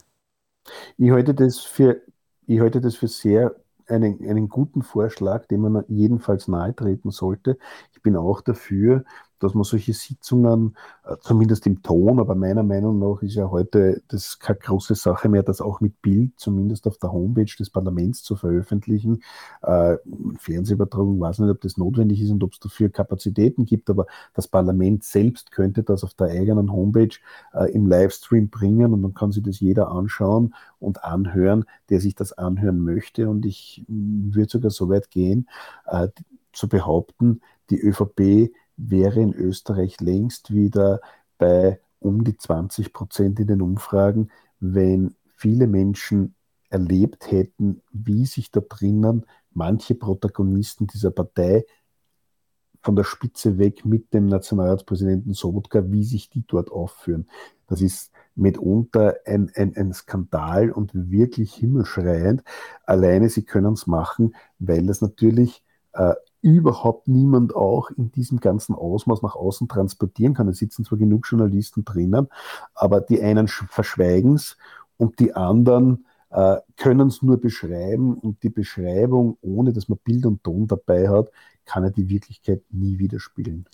[0.96, 2.02] Ich halte das für,
[2.46, 7.58] ich halte das für sehr einen, einen guten Vorschlag, dem man jedenfalls nahe treten sollte.
[7.92, 9.04] Ich bin auch dafür,
[9.40, 14.02] dass man solche Sitzungen, äh, zumindest im Ton, aber meiner Meinung nach ist ja heute
[14.08, 18.22] das keine große Sache mehr, das auch mit Bild, zumindest auf der Homepage des Parlaments
[18.22, 19.22] zu veröffentlichen.
[19.62, 19.96] Äh,
[20.38, 24.46] Fernsehübertragung, weiß nicht, ob das notwendig ist und ob es dafür Kapazitäten gibt, aber das
[24.46, 27.16] Parlament selbst könnte das auf der eigenen Homepage
[27.54, 32.14] äh, im Livestream bringen und dann kann sich das jeder anschauen und anhören, der sich
[32.14, 33.28] das anhören möchte.
[33.28, 35.48] Und ich würde sogar so weit gehen,
[35.86, 36.08] äh,
[36.52, 38.52] zu behaupten, die ÖVP
[38.88, 41.00] wäre in Österreich längst wieder
[41.38, 46.34] bei um die 20 Prozent in den Umfragen, wenn viele Menschen
[46.70, 51.64] erlebt hätten, wie sich da drinnen manche Protagonisten dieser Partei
[52.82, 57.28] von der Spitze weg mit dem Nationalratspräsidenten Sobotka, wie sich die dort aufführen.
[57.66, 62.42] Das ist mitunter ein, ein, ein Skandal und wirklich himmelschreiend.
[62.84, 65.62] Alleine sie können es machen, weil es natürlich
[65.92, 70.48] äh, überhaupt niemand auch in diesem ganzen Ausmaß nach außen transportieren kann.
[70.48, 72.28] Es sitzen zwar genug Journalisten drinnen,
[72.74, 74.56] aber die einen verschweigen es
[74.96, 80.26] und die anderen äh, können es nur beschreiben und die Beschreibung, ohne dass man Bild
[80.26, 81.30] und Ton dabei hat,
[81.64, 83.66] kann er die Wirklichkeit nie widerspiegeln.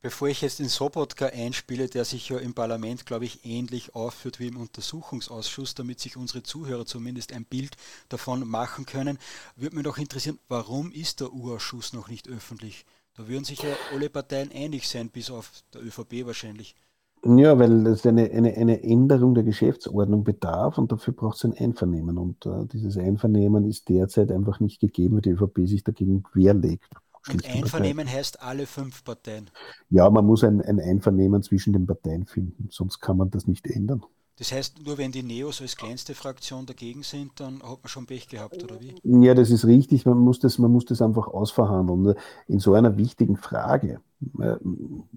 [0.00, 4.38] Bevor ich jetzt den Sobotka einspiele, der sich ja im Parlament, glaube ich, ähnlich aufführt
[4.38, 7.76] wie im Untersuchungsausschuss, damit sich unsere Zuhörer zumindest ein Bild
[8.08, 9.18] davon machen können,
[9.56, 12.86] würde mich doch interessieren, warum ist der U-Ausschuss noch nicht öffentlich?
[13.16, 16.76] Da würden sich ja alle Parteien einig sein, bis auf der ÖVP wahrscheinlich.
[17.24, 21.54] Ja, weil es eine, eine, eine Änderung der Geschäftsordnung bedarf und dafür braucht es ein
[21.54, 22.16] Einvernehmen.
[22.16, 26.88] Und äh, dieses Einvernehmen ist derzeit einfach nicht gegeben, weil die ÖVP sich dagegen querlegt.
[27.28, 29.50] Und Einvernehmen heißt alle fünf Parteien.
[29.90, 33.66] Ja, man muss ein, ein Einvernehmen zwischen den Parteien finden, sonst kann man das nicht
[33.66, 34.04] ändern.
[34.38, 38.06] Das heißt, nur wenn die Neos als kleinste Fraktion dagegen sind, dann hat man schon
[38.06, 38.94] Pech gehabt, oder wie?
[39.02, 40.06] Ja, das ist richtig.
[40.06, 42.14] Man muss das, man muss das einfach ausverhandeln.
[42.46, 44.00] In so einer wichtigen Frage,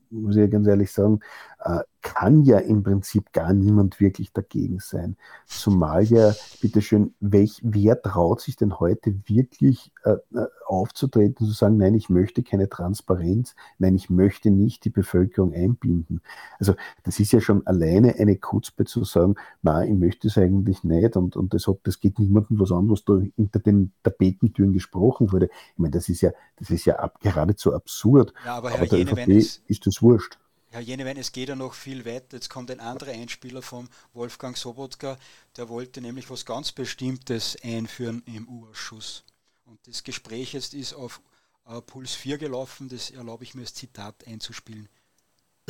[0.10, 1.20] muss ich ganz ehrlich sagen,
[1.60, 5.18] äh, kann ja im Prinzip gar niemand wirklich dagegen sein.
[5.46, 11.58] Zumal ja, bitteschön, welch, wer traut sich denn heute wirklich äh, äh, aufzutreten und zu
[11.58, 16.22] sagen, nein, ich möchte keine Transparenz, nein, ich möchte nicht die Bevölkerung einbinden.
[16.60, 20.84] Also das ist ja schon alleine eine Kutzpe zu sagen, nein, ich möchte es eigentlich
[20.84, 24.74] nicht und, und das, hat, das geht niemandem was an, was da hinter den Tapetentüren
[24.74, 25.50] gesprochen wurde.
[25.74, 28.34] Ich meine, das ist ja, das ist ja ab, geradezu absurd.
[28.46, 30.38] Ja, aber, Herr aber der Jene, ÖVP ist das wurscht.
[30.70, 32.38] Herr Jenewein, es geht ja noch viel weiter.
[32.38, 35.18] Jetzt kommt ein anderer Einspieler vom Wolfgang Sobotka,
[35.58, 39.24] der wollte nämlich was ganz Bestimmtes einführen im U-Ausschuss.
[39.66, 41.22] Und das Gespräch jetzt ist auf
[41.68, 44.88] äh, Puls 4 gelaufen, das erlaube ich mir als Zitat einzuspielen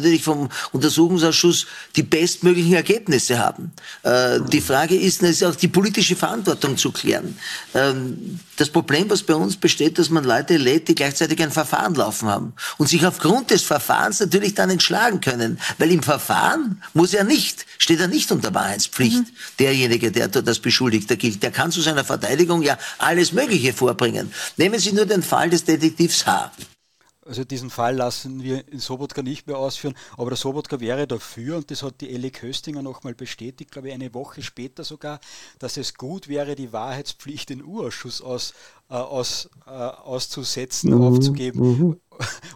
[0.01, 3.71] natürlich vom Untersuchungsausschuss die bestmöglichen Ergebnisse haben.
[4.03, 7.37] Äh, die Frage ist, ist auch die politische Verantwortung zu klären.
[7.73, 11.95] Ähm, das Problem, was bei uns besteht, dass man Leute lädt, die gleichzeitig ein Verfahren
[11.95, 17.13] laufen haben und sich aufgrund des Verfahrens natürlich dann entschlagen können, weil im Verfahren muss
[17.13, 19.17] er nicht, steht er nicht unter Wahrheitspflicht.
[19.17, 19.25] Mhm.
[19.59, 24.31] Derjenige, der dort als Beschuldigter gilt, der kann zu seiner Verteidigung ja alles Mögliche vorbringen.
[24.57, 26.51] Nehmen Sie nur den Fall des Detektivs H.
[27.31, 31.55] Also diesen Fall lassen wir in Sobotka nicht mehr ausführen, aber der Sobotka wäre dafür
[31.55, 35.21] und das hat die Ellie Köstinger nochmal bestätigt, glaube ich, eine Woche später sogar,
[35.57, 38.53] dass es gut wäre, die Wahrheitspflicht in Urausschuss aus,
[38.89, 41.61] äh, aus, äh, auszusetzen, mhm, aufzugeben.
[41.61, 42.01] Mhm.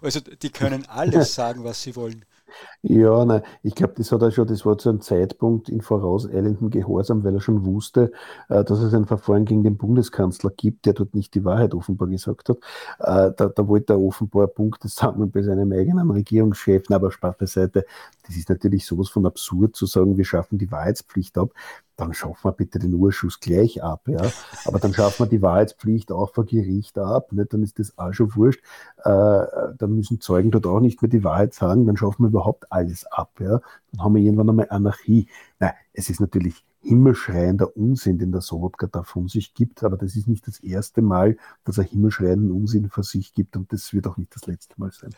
[0.01, 2.26] Also die können alles sagen, was sie wollen.
[2.88, 6.69] Ja, nein, ich glaube, das hat er schon, das war zu einem Zeitpunkt in vorauseilendem
[6.69, 8.11] Gehorsam, weil er schon wusste,
[8.47, 12.07] äh, dass es ein Verfahren gegen den Bundeskanzler gibt, der dort nicht die Wahrheit offenbar
[12.09, 12.57] gesagt hat.
[12.99, 17.86] Äh, da, da wollte er offenbar Punkte sammeln bei seinem eigenen Regierungschef, aber Spaß beiseite.
[18.27, 21.53] Das ist natürlich sowas von absurd zu sagen, wir schaffen die Wahrheitspflicht ab
[21.97, 24.21] dann schaffen wir bitte den Urschuss gleich ab, ja.
[24.65, 27.53] Aber dann schaffen wir die Wahrheitspflicht auch vor Gericht ab, nicht?
[27.53, 28.61] dann ist das auch schon wurscht.
[29.03, 29.09] Äh,
[29.77, 33.05] dann müssen Zeugen dort auch nicht mehr die Wahrheit sagen, dann schaffen wir überhaupt alles
[33.07, 33.61] ab, ja.
[33.91, 35.28] Dann haben wir irgendwann einmal Anarchie.
[35.59, 40.15] Nein, es ist natürlich himmelschreiender Unsinn, den der Sobotka da von sich gibt, aber das
[40.15, 44.07] ist nicht das erste Mal, dass er himmelschreienden Unsinn von sich gibt und das wird
[44.07, 45.09] auch nicht das letzte Mal sein.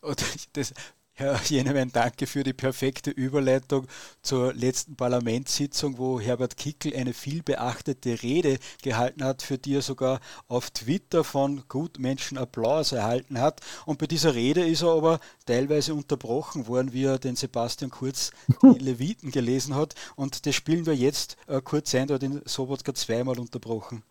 [0.00, 0.24] Und
[0.56, 0.74] das,
[1.18, 3.86] Herr Jenewein, danke für die perfekte Überleitung
[4.20, 10.20] zur letzten Parlamentssitzung, wo Herbert Kickel eine vielbeachtete Rede gehalten hat, für die er sogar
[10.46, 13.62] auf Twitter von Gutmenschen Applaus erhalten hat.
[13.86, 18.30] Und bei dieser Rede ist er aber teilweise unterbrochen worden, wie er den Sebastian Kurz
[18.62, 19.94] die Leviten gelesen hat.
[20.16, 24.02] Und das spielen wir jetzt äh, kurz ein, da hat den Sobotka zweimal unterbrochen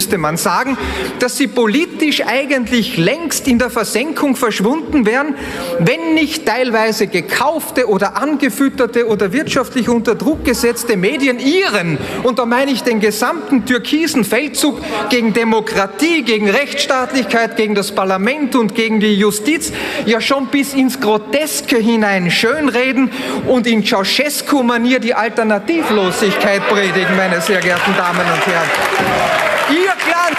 [0.00, 0.78] müsste man sagen,
[1.18, 5.34] dass sie politisch eigentlich längst in der Versenkung verschwunden wären,
[5.78, 12.46] wenn nicht teilweise gekaufte oder angefütterte oder wirtschaftlich unter Druck gesetzte Medien ihren, und da
[12.46, 14.80] meine ich den gesamten türkisen Feldzug
[15.10, 19.70] gegen Demokratie, gegen Rechtsstaatlichkeit, gegen das Parlament und gegen die Justiz
[20.06, 23.10] ja schon bis ins Groteske hinein schönreden
[23.46, 29.50] und in Ceausescu-Manier die Alternativlosigkeit predigen, meine sehr geehrten Damen und Herren.
[29.70, 30.38] Ihr Glanz!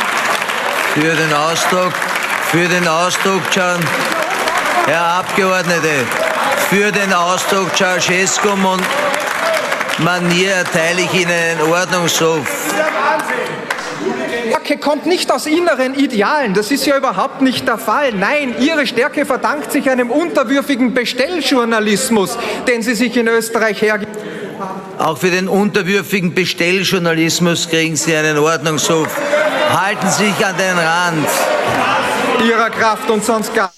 [0.93, 1.93] Für den Ausdruck,
[2.51, 3.79] für den Ausdruck, Can,
[4.85, 6.05] Herr Abgeordnete,
[6.69, 8.83] für den Ausdruck Ceausescu und
[9.99, 12.47] Manier erteile ich Ihnen einen Ordnungsruf.
[14.71, 16.53] Stärke kommt nicht aus inneren Idealen.
[16.53, 18.13] Das ist ja überhaupt nicht der Fall.
[18.13, 22.37] Nein, Ihre Stärke verdankt sich einem unterwürfigen Bestelljournalismus,
[22.67, 24.11] den Sie sich in Österreich hergeben.
[25.01, 29.09] Auch für den unterwürfigen Bestelljournalismus kriegen Sie einen Ordnungshof.
[29.71, 31.27] Halten Sie sich an den Rand.
[32.47, 33.71] ihrer Kraft und sonst gar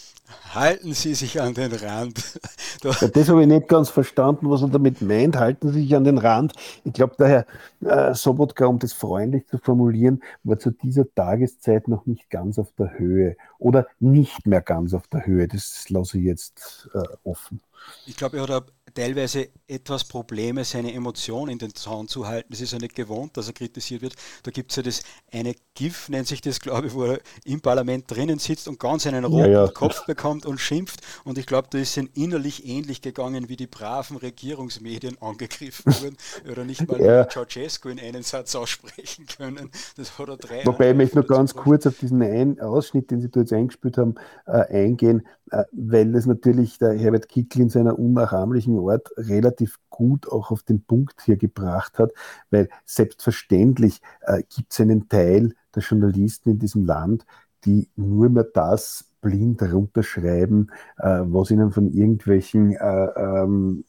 [0.54, 2.40] halten Sie sich an den Rand.
[2.84, 5.38] Ja, das habe ich nicht ganz verstanden, was er damit meint.
[5.38, 6.52] Halten Sie sich an den Rand.
[6.84, 7.46] Ich glaube, der
[7.82, 12.60] Herr äh, Sobotka, um das freundlich zu formulieren, war zu dieser Tageszeit noch nicht ganz
[12.60, 15.48] auf der Höhe oder nicht mehr ganz auf der Höhe.
[15.48, 17.62] Das lasse ich jetzt äh, offen.
[18.06, 22.50] Ich glaube, er hat teilweise etwas Probleme, seine Emotionen in den Zaun zu halten.
[22.52, 24.16] Das ist ja nicht gewohnt, dass er kritisiert wird.
[24.44, 27.62] Da gibt es ja das eine GIF, nennt sich das, glaube ich, wo er im
[27.62, 29.68] Parlament drinnen sitzt und ganz einen roten ja, ja.
[29.68, 31.02] Kopf bekommt und schimpft.
[31.24, 36.18] Und ich glaube, da ist es innerlich ähnlich gegangen, wie die braven Regierungsmedien angegriffen wurden
[36.50, 37.28] oder nicht mal ja.
[37.28, 39.72] Ceausescu in einen Satz aussprechen können.
[39.98, 40.66] Das hat er drei.
[40.66, 43.98] Wobei ich möchte noch ganz kurz auf diesen einen Ausschnitt, den Sie da jetzt eingespielt
[43.98, 44.16] haben,
[44.46, 45.26] äh, eingehen,
[45.72, 50.84] weil das natürlich der Herbert Kickl in seiner unnachahmlichen Ort relativ gut auch auf den
[50.84, 52.12] Punkt hier gebracht hat,
[52.50, 57.26] weil selbstverständlich äh, gibt es einen Teil der Journalisten in diesem Land,
[57.66, 63.86] die nur mehr das blind runterschreiben, äh, was ihnen von irgendwelchen äh, ähm,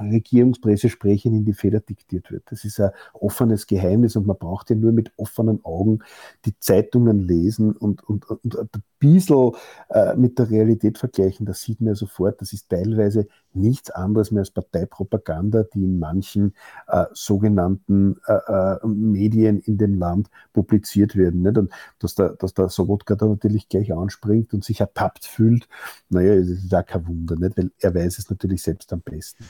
[0.00, 2.44] Regierungspressesprechern in die Feder diktiert wird.
[2.50, 6.00] Das ist ein offenes Geheimnis und man braucht ja nur mit offenen Augen
[6.44, 9.52] die Zeitungen lesen und, und, und ein bisschen
[9.90, 11.46] äh, mit der Realität vergleichen.
[11.46, 12.40] Das sieht man ja sofort.
[12.40, 16.54] Das ist teilweise nichts anderes mehr als Parteipropaganda, die in manchen
[16.88, 21.42] äh, sogenannten äh, äh Medien in dem Land publiziert werden.
[21.42, 21.58] Nicht?
[21.58, 25.68] Und dass der, dass der Sobotka da natürlich gleich anspringt und sich ertappt fühlt,
[26.08, 27.56] naja, das ist auch kein Wunder, nicht?
[27.56, 29.44] weil er weiß es natürlich selbst am besten.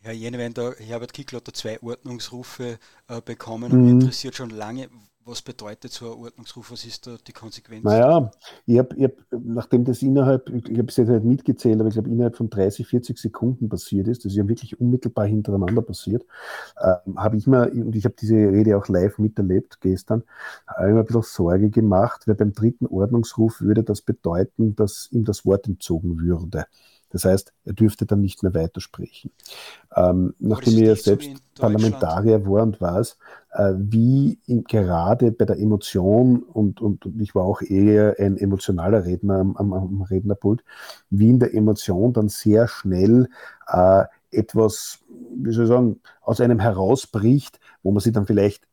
[0.00, 2.78] Herr Jennewein, der Herbert Kickl hat da zwei Ordnungsrufe
[3.08, 3.84] äh, bekommen und mhm.
[3.84, 4.88] mich interessiert schon lange,
[5.28, 6.72] was bedeutet so ein Ordnungsruf?
[6.72, 7.84] Was ist da die Konsequenz?
[7.84, 8.30] Naja,
[8.66, 12.08] ich habe, hab, nachdem das innerhalb, ich habe es jetzt nicht mitgezählt, aber ich glaube,
[12.08, 16.24] innerhalb von 30, 40 Sekunden passiert ist, das ist ja wirklich unmittelbar hintereinander passiert,
[16.76, 20.24] äh, habe ich mir, und ich habe diese Rede auch live miterlebt gestern,
[20.66, 25.08] habe ich mir ein bisschen Sorge gemacht, weil beim dritten Ordnungsruf würde das bedeuten, dass
[25.12, 26.64] ihm das Wort entzogen würde.
[27.10, 29.30] Das heißt, er dürfte dann nicht mehr weitersprechen.
[29.94, 33.16] Ähm, nachdem er selbst Parlamentarier war und weiß,
[33.52, 38.36] äh, wie in, gerade bei der Emotion, und, und, und, ich war auch eher ein
[38.36, 40.62] emotionaler Redner am, am, am Rednerpult,
[41.10, 43.28] wie in der Emotion dann sehr schnell
[43.66, 45.00] äh, etwas,
[45.34, 48.67] wie soll ich sagen, aus einem herausbricht, wo man sich dann vielleicht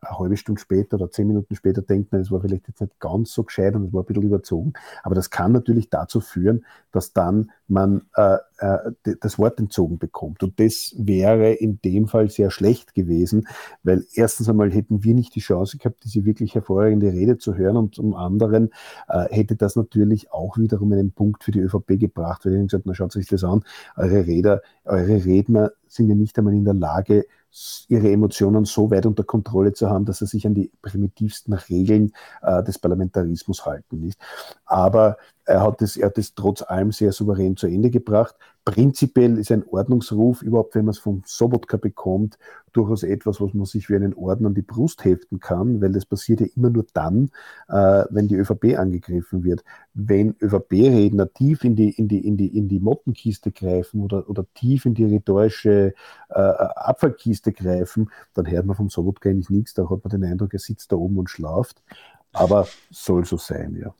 [0.00, 2.98] eine halbe Stunde später oder zehn Minuten später denkt, nein, das war vielleicht jetzt nicht
[3.00, 4.72] ganz so gescheit und es war ein bisschen überzogen.
[5.02, 10.42] Aber das kann natürlich dazu führen, dass dann man äh, äh, das Wort entzogen bekommt.
[10.42, 13.46] Und das wäre in dem Fall sehr schlecht gewesen,
[13.82, 17.76] weil erstens einmal hätten wir nicht die Chance gehabt, diese wirklich hervorragende Rede zu hören
[17.76, 18.70] und zum anderen
[19.08, 22.86] äh, hätte das natürlich auch wiederum einen Punkt für die ÖVP gebracht, weil ich gesagt,
[22.86, 23.64] na schaut sich das an,
[23.96, 27.26] eure Redner, eure Redner sind ja nicht einmal in der Lage,
[27.88, 32.12] ihre Emotionen so weit unter Kontrolle zu haben, dass sie sich an die primitivsten Regeln
[32.42, 34.00] äh, des Parlamentarismus halten.
[34.00, 34.18] Nicht?
[34.64, 38.36] Aber er hat, es, er trotz allem sehr souverän zu Ende gebracht.
[38.64, 42.38] Prinzipiell ist ein Ordnungsruf, überhaupt wenn man es vom Sobotka bekommt,
[42.72, 46.04] durchaus etwas, was man sich wie einen Orden an die Brust heften kann, weil das
[46.04, 47.30] passiert ja immer nur dann,
[47.68, 49.64] äh, wenn die ÖVP angegriffen wird.
[49.94, 54.44] Wenn ÖVP-Redner tief in die, in die, in die, in die Mottenkiste greifen oder, oder
[54.54, 55.94] tief in die rhetorische
[56.28, 59.74] äh, Abfallkiste greifen, dann hört man vom Sobotka eigentlich nichts.
[59.74, 61.82] Da hat man den Eindruck, er sitzt da oben und schlaft.
[62.32, 63.92] Aber soll so sein, ja.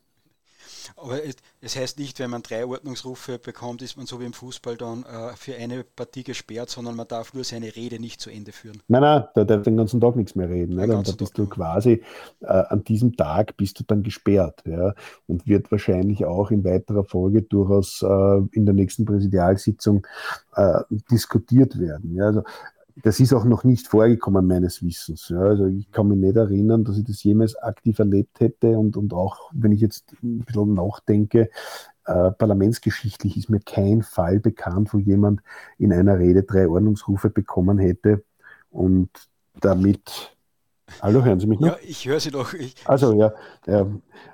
[0.97, 4.32] Aber es, es, heißt nicht, wenn man drei Ordnungsrufe bekommt, ist man so wie im
[4.32, 8.30] Fußball dann äh, für eine Partie gesperrt, sondern man darf nur seine Rede nicht zu
[8.30, 8.82] Ende führen.
[8.88, 10.76] Nein, nein, da darf den ganzen Tag nichts mehr reden.
[10.76, 10.97] Ne?
[10.97, 12.03] Und da bist du quasi,
[12.41, 14.62] äh, an diesem Tag bist du dann gesperrt.
[14.66, 14.95] Ja?
[15.26, 18.07] Und wird wahrscheinlich auch in weiterer Folge durchaus äh,
[18.53, 20.07] in der nächsten Präsidialsitzung
[20.55, 20.80] äh,
[21.11, 22.14] diskutiert werden.
[22.14, 22.26] Ja?
[22.26, 22.43] Also,
[23.03, 25.28] das ist auch noch nicht vorgekommen, meines Wissens.
[25.28, 28.96] Ja, also ich kann mich nicht erinnern, dass ich das jemals aktiv erlebt hätte und,
[28.96, 31.51] und auch, wenn ich jetzt ein bisschen nachdenke,
[32.05, 35.42] äh, parlamentsgeschichtlich ist mir kein Fall bekannt, wo jemand
[35.78, 38.24] in einer Rede drei Ordnungsrufe bekommen hätte
[38.70, 39.11] und
[39.61, 40.36] damit
[41.03, 41.68] Hallo, hören Sie mich noch?
[41.68, 42.53] Ja, ich höre Sie doch.
[42.55, 43.32] Ich, also ja,
[43.66, 43.86] ja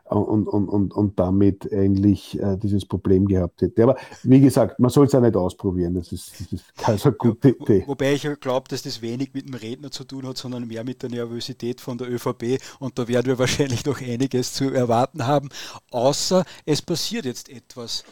[0.08, 3.82] und, und, und, und damit eigentlich äh, dieses Problem gehabt hätte.
[3.82, 7.12] Aber wie gesagt, man soll es ja nicht ausprobieren, das ist, das ist keine so
[7.12, 7.84] gute Idee.
[7.86, 11.02] Wobei ich glaube, dass das wenig mit dem Redner zu tun hat, sondern mehr mit
[11.02, 15.48] der Nervosität von der ÖVP und da werden wir wahrscheinlich noch einiges zu erwarten haben,
[15.90, 18.04] außer es passiert jetzt etwas.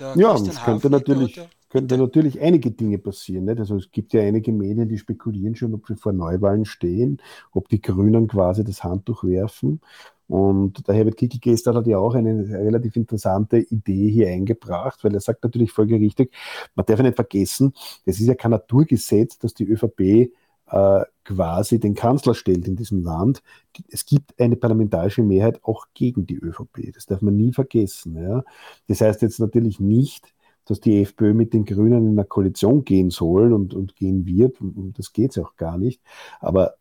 [0.00, 1.40] Der ja, es könnte natürlich
[1.74, 3.46] könnte natürlich einige Dinge passieren.
[3.46, 3.58] Nicht?
[3.58, 7.20] Also es gibt ja einige Medien, die spekulieren schon, ob wir vor Neuwahlen stehen,
[7.50, 9.80] ob die Grünen quasi das Handtuch werfen.
[10.28, 15.14] Und der Herbert Kickl gestern hat ja auch eine relativ interessante Idee hier eingebracht, weil
[15.14, 16.30] er sagt natürlich folgerichtig,
[16.76, 17.72] man darf ja nicht vergessen,
[18.04, 20.30] es ist ja kein Naturgesetz, dass die ÖVP
[20.70, 23.42] äh, quasi den Kanzler stellt in diesem Land.
[23.88, 26.92] Es gibt eine parlamentarische Mehrheit auch gegen die ÖVP.
[26.94, 28.16] Das darf man nie vergessen.
[28.22, 28.44] Ja.
[28.86, 30.33] Das heißt jetzt natürlich nicht,
[30.64, 34.60] dass die FPÖ mit den Grünen in einer Koalition gehen soll und, und gehen wird.
[34.60, 36.00] Und, und das geht es auch gar nicht.
[36.40, 36.74] Aber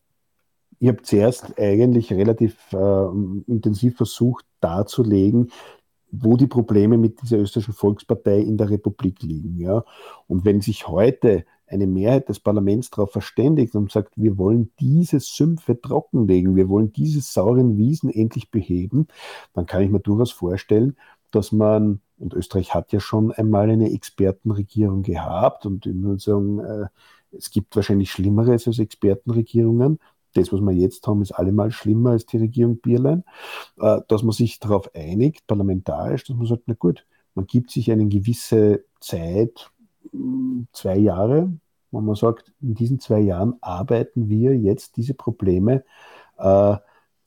[0.80, 3.06] ich habe zuerst eigentlich relativ äh,
[3.48, 5.52] intensiv versucht darzulegen,
[6.12, 9.60] wo die Probleme mit dieser österreichischen Volkspartei in der Republik liegen.
[9.60, 9.84] Ja?
[10.28, 15.20] Und wenn sich heute eine Mehrheit des Parlaments darauf verständigt und sagt, wir wollen diese
[15.20, 19.08] Sümpfe trockenlegen, wir wollen diese sauren Wiesen endlich beheben,
[19.54, 20.96] dann kann ich mir durchaus vorstellen,
[21.32, 26.60] dass man, und Österreich hat ja schon einmal eine Expertenregierung gehabt und ich würde sagen,
[26.60, 26.86] äh,
[27.32, 30.00] es gibt wahrscheinlich Schlimmeres als Expertenregierungen.
[30.34, 33.24] Das, was wir jetzt haben, ist allemal schlimmer als die Regierung Bierlein,
[33.78, 37.06] äh, dass man sich darauf einigt, parlamentarisch, dass man sagt, na gut,
[37.36, 39.72] man gibt sich eine gewisse Zeit,
[40.72, 41.52] zwei Jahre,
[41.92, 45.84] wo man sagt, in diesen zwei Jahren arbeiten wir jetzt diese Probleme,
[46.38, 46.78] äh,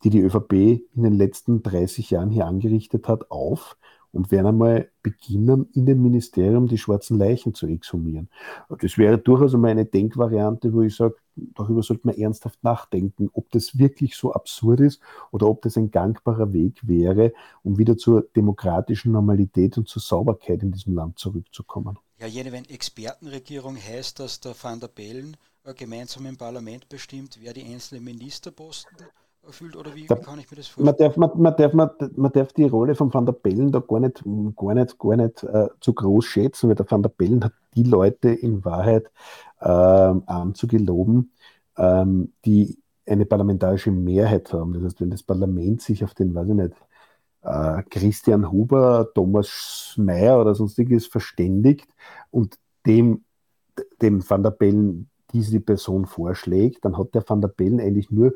[0.05, 3.77] die die ÖVP in den letzten 30 Jahren hier angerichtet hat, auf
[4.17, 8.29] und werden einmal beginnen, in dem Ministerium die schwarzen Leichen zu exhumieren.
[8.81, 13.51] Das wäre durchaus einmal eine Denkvariante, wo ich sage, darüber sollte man ernsthaft nachdenken, ob
[13.51, 15.01] das wirklich so absurd ist
[15.31, 20.62] oder ob das ein gangbarer Weg wäre, um wieder zur demokratischen Normalität und zur Sauberkeit
[20.62, 21.99] in diesem Land zurückzukommen.
[22.19, 27.39] Ja, jene, wenn Expertenregierung heißt, dass der Van der Bellen äh, gemeinsam im Parlament bestimmt,
[27.43, 28.97] wer die einzelnen Ministerposten
[29.47, 30.87] erfüllt oder wie, wie, kann ich mir das vorstellen?
[30.87, 33.81] Man darf, man, man, darf, man, man darf die Rolle von Van der Bellen da
[33.81, 34.23] gar nicht,
[34.57, 37.85] gar nicht, gar nicht äh, zu groß schätzen, weil der Van der Bellen hat die
[37.85, 39.11] Leute in Wahrheit
[39.61, 41.33] ähm, anzugeloben,
[41.77, 44.73] ähm, die eine parlamentarische Mehrheit haben.
[44.75, 46.75] Das heißt, wenn das Parlament sich auf den, weiß ich nicht,
[47.43, 51.89] äh, Christian Huber, Thomas Mayer oder sonstiges verständigt
[52.31, 53.25] und dem,
[54.03, 58.33] dem Van der Bellen diese Person vorschlägt, dann hat der Van der Bellen eigentlich nur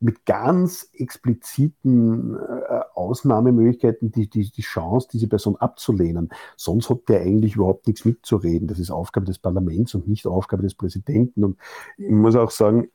[0.00, 6.28] mit ganz expliziten äh, Ausnahmemöglichkeiten die, die, die Chance, diese Person abzulehnen.
[6.56, 8.68] Sonst hat der eigentlich überhaupt nichts mitzureden.
[8.68, 11.44] Das ist Aufgabe des Parlaments und nicht Aufgabe des Präsidenten.
[11.44, 11.58] Und
[11.96, 12.88] ich muss auch sagen,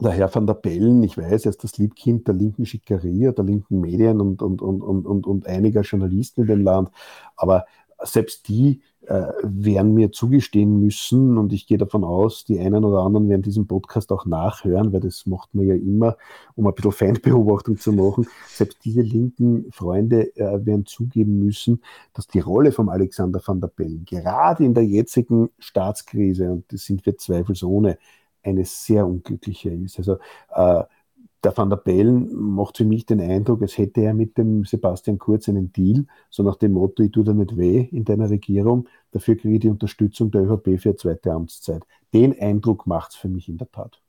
[0.00, 3.44] der Herr van der Bellen, ich weiß, er ist das Liebkind der linken Schickeria, der
[3.44, 6.90] linken Medien und, und, und, und, und einiger Journalisten in dem Land,
[7.36, 7.66] aber
[8.02, 12.98] selbst die äh, werden mir zugestehen müssen und ich gehe davon aus, die einen oder
[13.00, 16.16] anderen werden diesen Podcast auch nachhören, weil das macht man ja immer,
[16.54, 18.26] um ein bisschen Feindbeobachtung zu machen.
[18.46, 21.82] Selbst diese linken Freunde äh, werden zugeben müssen,
[22.12, 26.84] dass die Rolle von Alexander van der Bellen gerade in der jetzigen Staatskrise, und das
[26.84, 27.98] sind wir zweifelsohne,
[28.42, 29.98] eine sehr unglückliche ist.
[29.98, 30.18] Also
[30.54, 30.84] äh,
[31.44, 35.18] der Van der Bellen macht für mich den Eindruck, als hätte er mit dem Sebastian
[35.18, 38.88] Kurz einen Deal, so nach dem Motto, ich tue dir nicht weh in deiner Regierung,
[39.12, 41.84] dafür kriege ich die Unterstützung der ÖVP für eine zweite Amtszeit.
[42.12, 44.00] Den Eindruck macht es für mich in der Tat.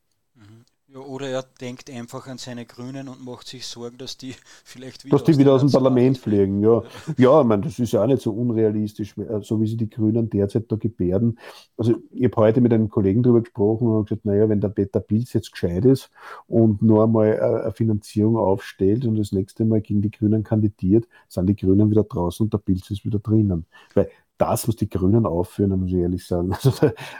[0.92, 4.34] Ja, oder er denkt einfach an seine Grünen und macht sich Sorgen, dass die
[4.64, 6.64] vielleicht wieder, dass die aus, wieder aus dem Parlament fliegen.
[6.64, 6.82] Ja,
[7.16, 9.90] ja ich meine, das ist ja auch nicht so unrealistisch, äh, so wie sie die
[9.90, 11.38] Grünen derzeit da gebärden.
[11.78, 15.00] Also, ich habe heute mit einem Kollegen darüber gesprochen und gesagt, naja, wenn der Peter
[15.00, 16.10] Pilz jetzt gescheit ist
[16.48, 21.08] und nur einmal äh, eine Finanzierung aufstellt und das nächste Mal gegen die Grünen kandidiert,
[21.28, 23.68] sind die Grünen wieder draußen und der Pilz ist wieder drinnen.
[23.94, 24.10] Weil
[24.40, 26.72] das, was die Grünen aufführen, muss ich ehrlich sagen, also,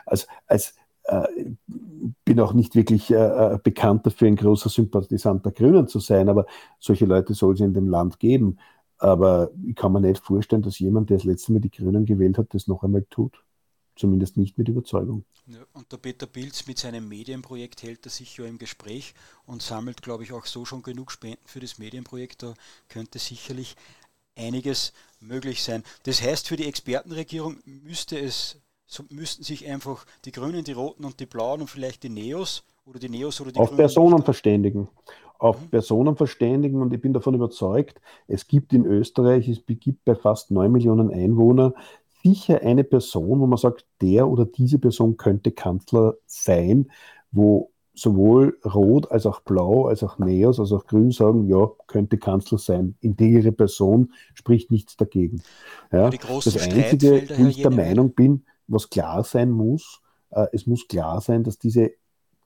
[0.08, 0.74] als, als
[2.26, 6.30] bin auch nicht wirklich äh, äh, bekannt dafür, ein großer Sympathisant der Grünen zu sein,
[6.30, 6.46] aber
[6.80, 8.60] solche Leute soll es in dem Land geben.
[8.98, 12.38] Aber ich kann mir nicht vorstellen, dass jemand, der das letzte Mal die Grünen gewählt
[12.38, 13.44] hat, das noch einmal tut.
[13.96, 15.26] Zumindest nicht mit Überzeugung.
[15.48, 19.14] Ja, und der Peter Pilz mit seinem Medienprojekt hält er sich ja im Gespräch
[19.46, 22.44] und sammelt, glaube ich, auch so schon genug Spenden für das Medienprojekt.
[22.44, 22.54] Da
[22.88, 23.76] könnte sicherlich
[24.36, 25.84] einiges möglich sein.
[26.04, 28.58] Das heißt, für die Expertenregierung müsste es
[28.90, 32.64] so müssten sich einfach die Grünen, die Roten und die Blauen und vielleicht die Neos
[32.88, 34.90] oder die Neos oder die Auf Grünen Personen verständigen.
[35.38, 35.70] Auf mhm.
[35.70, 40.50] Personen verständigen und ich bin davon überzeugt, es gibt in Österreich, es gibt bei fast
[40.50, 41.74] 9 Millionen Einwohnern
[42.24, 46.90] sicher eine Person, wo man sagt, der oder diese Person könnte Kanzler sein,
[47.32, 52.18] wo sowohl Rot als auch Blau, als auch Neos, als auch Grün sagen, ja, könnte
[52.18, 52.96] Kanzler sein.
[53.02, 55.44] Integere Person spricht nichts dagegen.
[55.92, 60.02] Ja, das Einzige, wo ich der Meinung bin, was klar sein muss,
[60.32, 61.92] äh, es muss klar sein, dass diese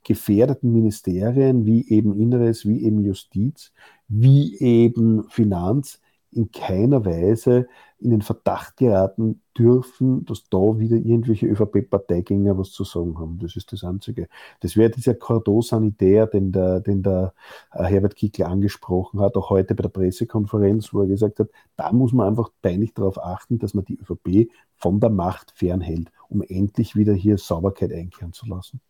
[0.04, 3.72] gefährdeten Ministerien wie eben Inneres, wie eben Justiz,
[4.08, 6.00] wie eben Finanz
[6.34, 7.68] in keiner Weise
[7.98, 13.38] in den Verdacht geraten dürfen, dass da wieder irgendwelche ÖVP-Parteigänger was zu sagen haben.
[13.38, 14.28] Das ist das Einzige.
[14.60, 17.32] Das wäre dieser Cordon sanitär, den der, den der
[17.72, 21.92] äh, Herbert Kickl angesprochen hat, auch heute bei der Pressekonferenz, wo er gesagt hat, da
[21.92, 26.42] muss man einfach peinlich darauf achten, dass man die ÖVP von der Macht fernhält, um
[26.42, 28.80] endlich wieder hier Sauberkeit einkehren zu lassen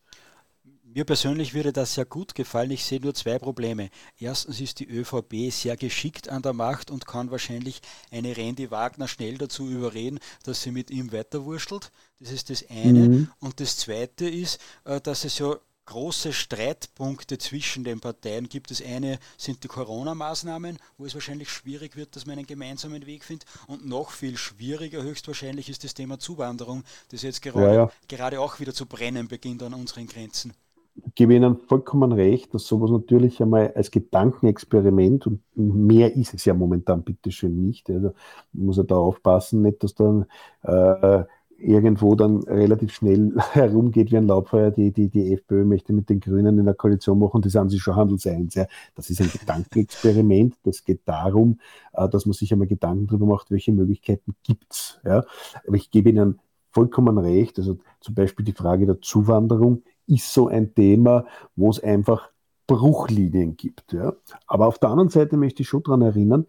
[0.97, 2.70] Mir persönlich würde das sehr gut gefallen.
[2.70, 3.90] Ich sehe nur zwei Probleme.
[4.16, 7.80] Erstens ist die ÖVP sehr geschickt an der Macht und kann wahrscheinlich
[8.12, 11.90] eine Randy Wagner schnell dazu überreden, dass sie mit ihm weiterwurschtelt.
[12.20, 13.09] Das ist das eine.
[13.09, 13.30] Mhm.
[13.40, 18.70] Und das zweite ist, äh, dass es ja große Streitpunkte zwischen den Parteien gibt.
[18.70, 23.24] Das eine sind die Corona-Maßnahmen, wo es wahrscheinlich schwierig wird, dass man einen gemeinsamen Weg
[23.24, 23.49] findet.
[23.66, 27.90] Und noch viel schwieriger höchstwahrscheinlich ist das Thema Zuwanderung, das jetzt gerade, ja, ja.
[28.07, 30.55] gerade auch wieder zu brennen beginnt an unseren Grenzen.
[30.97, 36.45] Ich gebe Ihnen vollkommen recht, dass sowas natürlich einmal als Gedankenexperiment und mehr ist es
[36.45, 37.90] ja momentan bitteschön nicht.
[37.90, 38.12] Also
[38.53, 40.26] muss er da aufpassen, nicht, dass dann
[40.62, 41.24] äh,
[41.59, 46.20] irgendwo dann relativ schnell herumgeht wie ein Laubfeuer, die, die, die FPÖ möchte mit den
[46.20, 48.55] Grünen in der Koalition machen, das haben sie schon handelseins.
[48.55, 48.66] Ja.
[48.95, 50.57] Das ist ein Gedankenexperiment.
[50.62, 51.59] Das geht darum,
[51.92, 55.01] äh, dass man sich einmal Gedanken darüber macht, welche Möglichkeiten gibt es.
[55.05, 55.24] Ja.
[55.66, 56.38] Aber ich gebe Ihnen
[56.70, 57.59] vollkommen recht.
[57.59, 61.26] Also zum Beispiel die Frage der Zuwanderung ist so ein Thema,
[61.57, 62.30] wo es einfach
[62.66, 63.92] Bruchlinien gibt.
[63.92, 64.14] Ja.
[64.46, 66.46] Aber auf der anderen Seite möchte ich schon daran erinnern,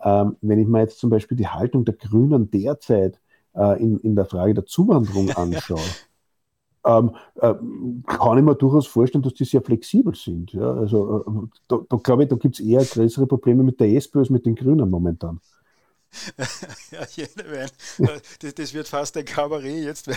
[0.00, 3.20] ähm, wenn ich mir jetzt zum Beispiel die Haltung der Grünen derzeit
[3.54, 5.80] äh, in, in der Frage der Zuwanderung anschaue,
[6.86, 7.54] ähm, äh,
[8.06, 10.52] kann ich mir durchaus vorstellen, dass die sehr flexibel sind.
[10.52, 10.72] Ja?
[10.72, 14.20] Also äh, da, da glaube ich, da gibt es eher größere Probleme mit der SPÖ
[14.20, 15.40] als mit den Grünen momentan.
[16.90, 17.66] ja, jene
[18.40, 20.10] das, das wird fast ein Kabarett jetzt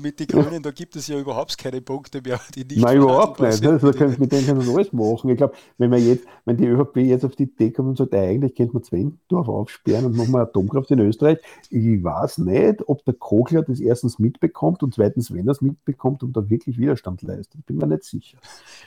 [0.00, 3.40] mit den Grünen, da gibt es ja überhaupt keine Punkte mehr, die nicht Nein, überhaupt
[3.40, 3.62] nicht.
[3.62, 3.70] Ne?
[3.70, 5.30] Also, können, mit denen kann man alles machen.
[5.30, 8.14] Ich glaube, wenn man jetzt, wenn die ÖVP jetzt auf die Idee kommt und sagt,
[8.14, 11.38] eigentlich könnte man Zwendorf aufsperren und machen wir Atomkraft in Österreich,
[11.70, 16.22] ich weiß nicht, ob der Kogler das erstens mitbekommt und zweitens, wenn er es mitbekommt
[16.22, 17.64] und da wirklich Widerstand leistet.
[17.66, 18.38] Bin mir nicht sicher.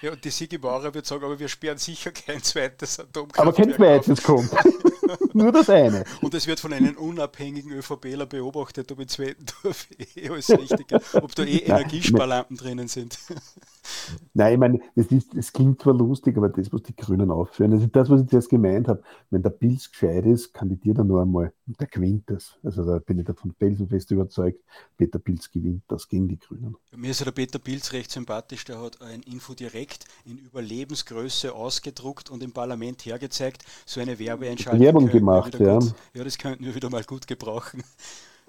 [0.01, 3.39] Ja, und die Sigi Bauer wird sagen, aber wir sperren sicher kein zweites Atomkraft.
[3.39, 4.49] Aber kein zweites kommt.
[5.33, 6.03] Nur das eine.
[6.21, 9.87] Und es wird von einem unabhängigen ÖVPler beobachtet, ob in Zweitendorf
[10.17, 13.17] eh alles richtig ist, ob da eh Energiesparlampen drinnen sind.
[14.33, 17.71] Nein, ich meine, das, ist, das klingt zwar lustig, aber das, was die Grünen aufführen,
[17.71, 19.01] das ist das, was ich zuerst gemeint habe.
[19.29, 22.55] Wenn der Pilz gescheit ist, kandidiert er nur einmal und der gewinnt das.
[22.61, 24.59] Also da bin ich davon felsenfest überzeugt,
[24.97, 26.75] Peter Pilz gewinnt das gegen die Grünen.
[26.95, 31.53] Mir ist ja der Peter Pilz recht sympathisch, der hat ein Info direkt in Überlebensgröße
[31.53, 34.81] ausgedruckt und im Parlament hergezeigt, so eine Werbeentscheidung.
[34.81, 35.79] Werbung gemacht, ja.
[36.13, 37.83] Ja, das könnten wir wieder mal gut gebrauchen.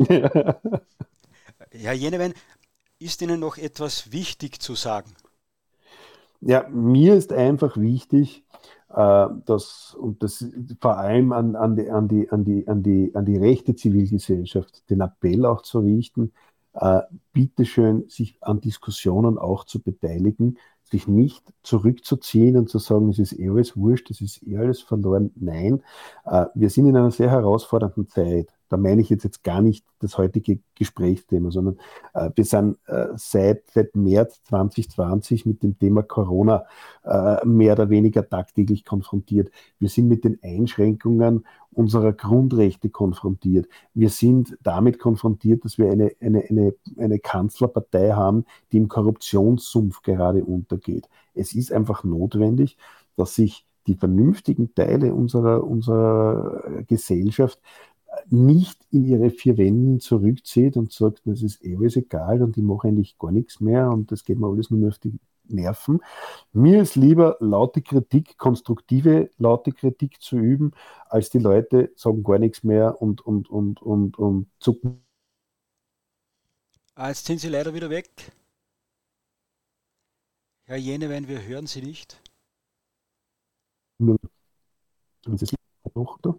[0.09, 0.57] Ja.
[1.71, 2.35] Herr Jenewein,
[2.99, 5.13] ist Ihnen noch etwas wichtig zu sagen?
[6.41, 8.45] Ja, mir ist einfach wichtig,
[8.89, 10.45] äh, dass, und das
[10.81, 14.91] vor allem an, an, die, an, die, an, die, an, die, an die rechte Zivilgesellschaft,
[14.91, 16.33] den Appell auch zu richten,
[16.73, 20.59] äh, bitteschön, sich an Diskussionen auch zu beteiligen,
[20.95, 24.81] sich nicht zurückzuziehen und zu sagen, es ist eh alles wurscht, es ist eh alles
[24.81, 25.33] verloren.
[25.35, 25.83] Nein,
[26.25, 29.85] äh, wir sind in einer sehr herausfordernden Zeit da meine ich jetzt, jetzt gar nicht
[30.01, 31.79] das heutige Gesprächsthema, sondern
[32.15, 36.65] äh, wir sind äh, seit, seit März 2020 mit dem Thema Corona
[37.05, 39.51] äh, mehr oder weniger tagtäglich konfrontiert.
[39.79, 43.69] Wir sind mit den Einschränkungen unserer Grundrechte konfrontiert.
[43.95, 50.03] Wir sind damit konfrontiert, dass wir eine, eine, eine, eine Kanzlerpartei haben, die im Korruptionssumpf
[50.03, 51.09] gerade untergeht.
[51.35, 52.77] Es ist einfach notwendig,
[53.17, 57.61] dass sich die vernünftigen Teile unserer, unserer Gesellschaft
[58.31, 62.63] nicht in ihre vier Wänden zurückzieht und sagt, das ist eh alles egal und ich
[62.63, 66.01] mache eigentlich gar nichts mehr und das geht mir alles nur mehr auf die Nerven.
[66.53, 70.73] Mir ist lieber laute Kritik, konstruktive laute Kritik zu üben,
[71.09, 75.05] als die Leute sagen gar nichts mehr und, und, und, und, und zucken.
[76.95, 78.09] Ah, jetzt sind Sie leider wieder weg.
[80.67, 82.23] Herr Jenewein, wir hören Sie nicht.
[83.99, 84.17] Nur,
[85.95, 86.35] noch da?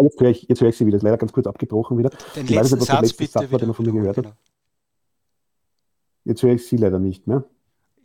[0.00, 0.96] Jetzt höre ich, jetzt höre ich Sie wieder.
[0.96, 2.10] Das ist leider ganz kurz abgebrochen wieder.
[2.36, 4.34] Den ich letzten weiß Satz, bitte Satz war, den man von mir gehört hat.
[6.24, 7.44] Jetzt höre ich Sie leider nicht mehr.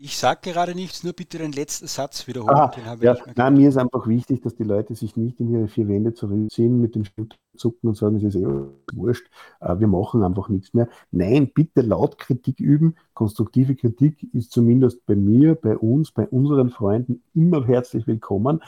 [0.06, 2.56] Ich sage gerade nichts, nur bitte den letzten Satz wiederholen.
[2.56, 3.16] Ah, ja.
[3.36, 6.82] Nein, mir ist einfach wichtig, dass die Leute sich nicht in ihre vier Wände zurückziehen
[6.82, 8.46] mit dem Schulterzucken und sagen, es ist eh
[8.94, 9.30] wurscht,
[9.62, 10.90] äh, wir machen einfach nichts mehr.
[11.12, 12.96] Nein, bitte laut Kritik üben.
[13.14, 18.62] Konstruktive Kritik ist zumindest bei mir, bei uns, bei unseren Freunden immer herzlich willkommen.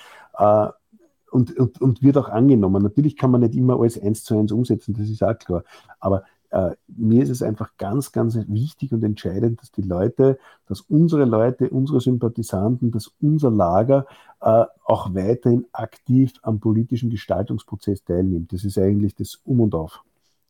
[1.35, 2.81] Und, und, und wird auch angenommen.
[2.81, 5.65] Natürlich kann man nicht immer alles eins zu eins umsetzen, das ist auch klar.
[5.99, 10.79] Aber äh, mir ist es einfach ganz, ganz wichtig und entscheidend, dass die Leute, dass
[10.79, 14.05] unsere Leute, unsere Sympathisanten, dass unser Lager
[14.39, 18.53] äh, auch weiterhin aktiv am politischen Gestaltungsprozess teilnimmt.
[18.53, 20.01] Das ist eigentlich das Um und Auf.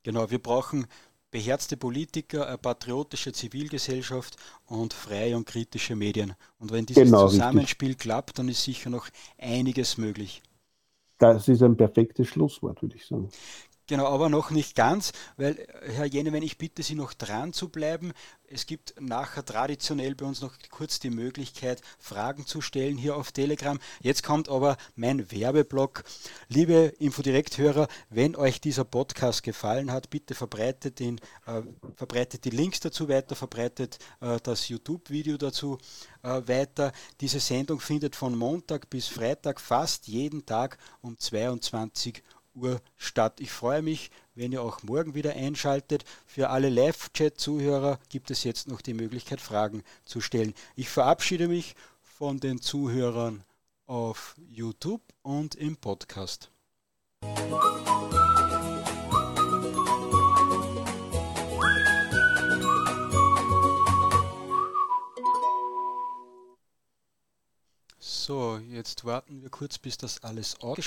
[0.03, 0.85] Genau, wir brauchen
[1.31, 6.35] beherzte Politiker, eine patriotische Zivilgesellschaft und freie und kritische Medien.
[6.59, 8.03] Und wenn dieses genau, Zusammenspiel richtig.
[8.03, 9.07] klappt, dann ist sicher noch
[9.39, 10.43] einiges möglich.
[11.17, 13.29] Das ist ein perfektes Schlusswort, würde ich sagen.
[13.87, 18.13] Genau, aber noch nicht ganz, weil Herr Jenewen, ich bitte Sie noch dran zu bleiben.
[18.47, 23.31] Es gibt nachher traditionell bei uns noch kurz die Möglichkeit, Fragen zu stellen hier auf
[23.31, 23.79] Telegram.
[24.01, 26.03] Jetzt kommt aber mein Werbeblock.
[26.47, 31.61] Liebe Infodirekt-Hörer, wenn euch dieser Podcast gefallen hat, bitte verbreitet, ihn, äh,
[31.95, 35.77] verbreitet die Links dazu weiter, verbreitet äh, das YouTube-Video dazu
[36.23, 36.91] äh, weiter.
[37.21, 43.39] Diese Sendung findet von Montag bis Freitag fast jeden Tag um 22 Uhr Uhr statt.
[43.39, 46.05] Ich freue mich, wenn ihr auch morgen wieder einschaltet.
[46.25, 50.53] Für alle Live-Chat-Zuhörer gibt es jetzt noch die Möglichkeit, Fragen zu stellen.
[50.75, 53.43] Ich verabschiede mich von den Zuhörern
[53.87, 56.49] auf YouTube und im Podcast.
[67.99, 70.83] So, jetzt warten wir kurz, bis das alles ausgeschaltet